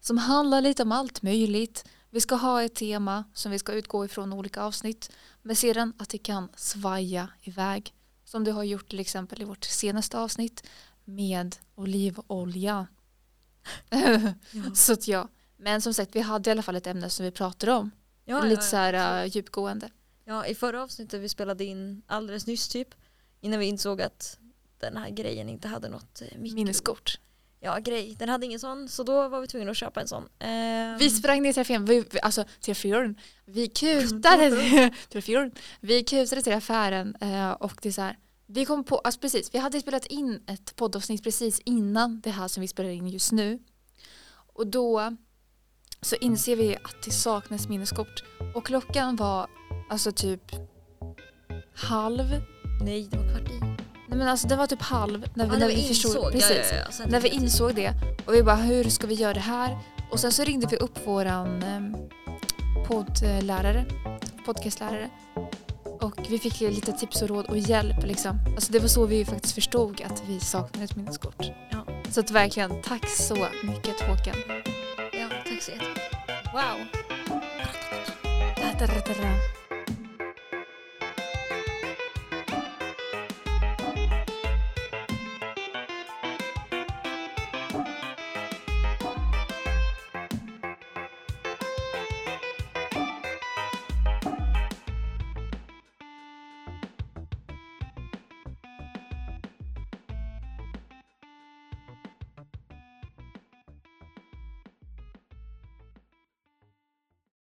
som 0.06 0.18
handlar 0.18 0.62
lite 0.62 0.84
om 0.84 0.92
allt 0.92 1.22
möjligt. 1.22 1.86
Vi 2.10 2.22
ska 2.22 2.36
ha 2.36 2.64
ett 2.64 2.76
tema 2.76 3.24
som 3.34 3.52
vi 3.52 3.60
ska 3.60 3.74
utgå 3.74 4.06
ifrån 4.06 4.34
olika 4.34 4.62
avsnitt. 4.62 5.12
Men 5.42 5.56
sedan 5.56 5.94
att 5.98 6.10
det 6.10 6.18
kan 6.18 6.50
svaja 6.56 7.30
iväg. 7.44 7.94
Som 8.24 8.44
det 8.44 8.52
har 8.52 8.64
gjort 8.64 8.90
till 8.90 9.00
exempel 9.00 9.42
i 9.42 9.46
vårt 9.46 9.64
senaste 9.64 10.20
avsnitt 10.20 10.64
med 11.06 11.56
olivolja. 11.76 12.88
så 14.74 14.94
att 14.94 15.08
ja. 15.08 15.28
Men 15.58 15.82
som 15.82 15.94
sagt, 15.94 16.16
vi 16.16 16.20
hade 16.20 16.50
i 16.50 16.52
alla 16.52 16.62
fall 16.62 16.76
ett 16.76 16.88
ämne 16.88 17.10
som 17.10 17.26
vi 17.26 17.32
pratade 17.32 17.74
om. 17.74 17.92
Ja, 18.26 18.44
lite 18.44 18.56
ja, 18.56 18.62
så 18.62 18.76
här 18.76 19.24
uh, 19.24 19.30
djupgående. 19.30 19.90
ja, 20.26 20.46
i 20.46 20.56
förra 20.56 20.84
avsnittet 20.84 21.22
vi 21.22 21.30
spelade 21.30 21.64
in 21.66 22.02
alldeles 22.08 22.48
nyss 22.48 22.68
typ. 22.68 22.96
Innan 23.42 23.60
vi 23.60 23.66
insåg 23.66 24.02
att 24.02 24.38
den 24.80 24.98
här 24.98 25.10
grejen 25.10 25.50
inte 25.50 25.68
hade 25.68 25.90
något 25.90 26.22
eh, 26.22 26.38
mikro. 26.38 26.56
Minneskort. 26.56 27.20
Ja, 27.60 27.78
grej. 27.80 28.16
Den 28.20 28.30
hade 28.30 28.46
ingen 28.46 28.60
sån 28.60 28.90
så 28.90 29.04
då 29.04 29.30
var 29.30 29.42
vi 29.42 29.48
tvungna 29.48 29.72
att 29.72 29.78
köpa 29.78 30.02
en 30.02 30.08
sån. 30.08 30.30
Ehm, 30.40 30.98
Vi 30.98 31.10
sprang 31.10 31.42
ner 31.42 31.54
till 31.54 31.62
affären, 31.62 31.86
vi, 31.86 32.06
alltså 32.22 32.46
till 32.62 32.72
affären. 32.72 33.20
Vi 33.46 33.68
kutade 33.68 34.50
till 35.10 35.20
affären. 35.20 35.52
Vi 35.80 36.04
kutade 36.04 36.42
till 36.42 36.54
affären 36.54 37.16
och 37.60 37.74
det 37.82 37.90
är 37.90 37.94
så 37.94 38.02
här. 38.02 38.18
Vi 38.48 38.66
kom 38.66 38.84
på, 38.84 38.98
alltså 38.98 39.20
precis, 39.20 39.54
vi 39.54 39.58
hade 39.60 39.80
spelat 39.80 40.06
in 40.06 40.44
ett 40.48 40.76
poddavsnitt 40.76 41.24
precis 41.24 41.60
innan 41.66 42.22
det 42.22 42.30
här 42.30 42.48
som 42.48 42.62
vi 42.62 42.68
spelar 42.68 42.90
in 42.90 43.08
just 43.08 43.32
nu. 43.32 43.60
Och 44.54 44.68
då 44.68 45.16
så 46.06 46.16
inser 46.16 46.56
vi 46.56 46.76
att 46.76 46.96
det 47.06 47.12
saknas 47.12 47.68
minneskort. 47.68 48.24
Och 48.56 48.66
klockan 48.66 49.16
var 49.16 49.48
alltså 49.90 50.12
typ 50.12 50.42
halv. 51.76 52.42
Nej, 52.82 53.08
det 53.12 53.18
var 53.18 53.30
kvart 53.30 53.50
i. 53.50 53.60
Nej 54.08 54.18
men 54.18 54.28
alltså 54.28 54.48
det 54.48 54.56
var 54.56 54.68
typ 54.68 54.82
halv 54.82 55.30
när 55.34 55.46
vi, 55.46 55.54
Ja, 55.54 55.60
när 55.60 55.68
vi 55.68 55.84
förstod. 55.84 56.32
Precis. 56.32 56.72
Ja, 56.72 56.94
ja, 57.00 57.06
När 57.08 57.20
vi 57.20 57.30
insåg 57.30 57.76
det 57.76 57.94
och 58.26 58.34
vi 58.34 58.44
bara 58.44 58.56
hur 58.56 58.84
ska 58.84 59.08
vi 59.08 59.14
göra 59.14 59.34
det 59.34 59.40
här? 59.40 59.78
Och 60.12 60.20
sen 60.20 60.32
så 60.32 60.44
ringde 60.44 60.68
vi 60.68 60.78
upp 60.78 61.08
våran 61.08 61.64
eh, 61.64 61.82
poddlärare, 62.88 63.86
podcastlärare 64.46 65.10
Och 66.02 66.20
vi 66.30 66.40
fick 66.40 66.60
lite 66.60 66.92
tips 66.92 67.22
och 67.22 67.30
råd 67.30 67.46
och 67.46 67.58
hjälp. 67.58 68.04
Liksom. 68.04 68.40
Alltså 68.56 68.72
det 68.72 68.80
var 68.80 68.88
så 68.88 69.06
vi 69.06 69.26
faktiskt 69.26 69.56
förstod 69.56 70.02
att 70.06 70.24
vi 70.28 70.40
saknade 70.40 70.86
ett 70.86 70.96
minneskort. 70.96 71.46
Så 72.12 72.20
att 72.20 72.32
verkligen, 72.32 72.82
tack 72.82 73.10
så 73.10 73.48
mycket 73.64 74.02
Håkan. 74.02 74.65
Wow. 75.56 76.82
Þetta 78.60 78.84
er 78.84 78.92
þetta 78.98 79.22
ræð. 79.22 79.65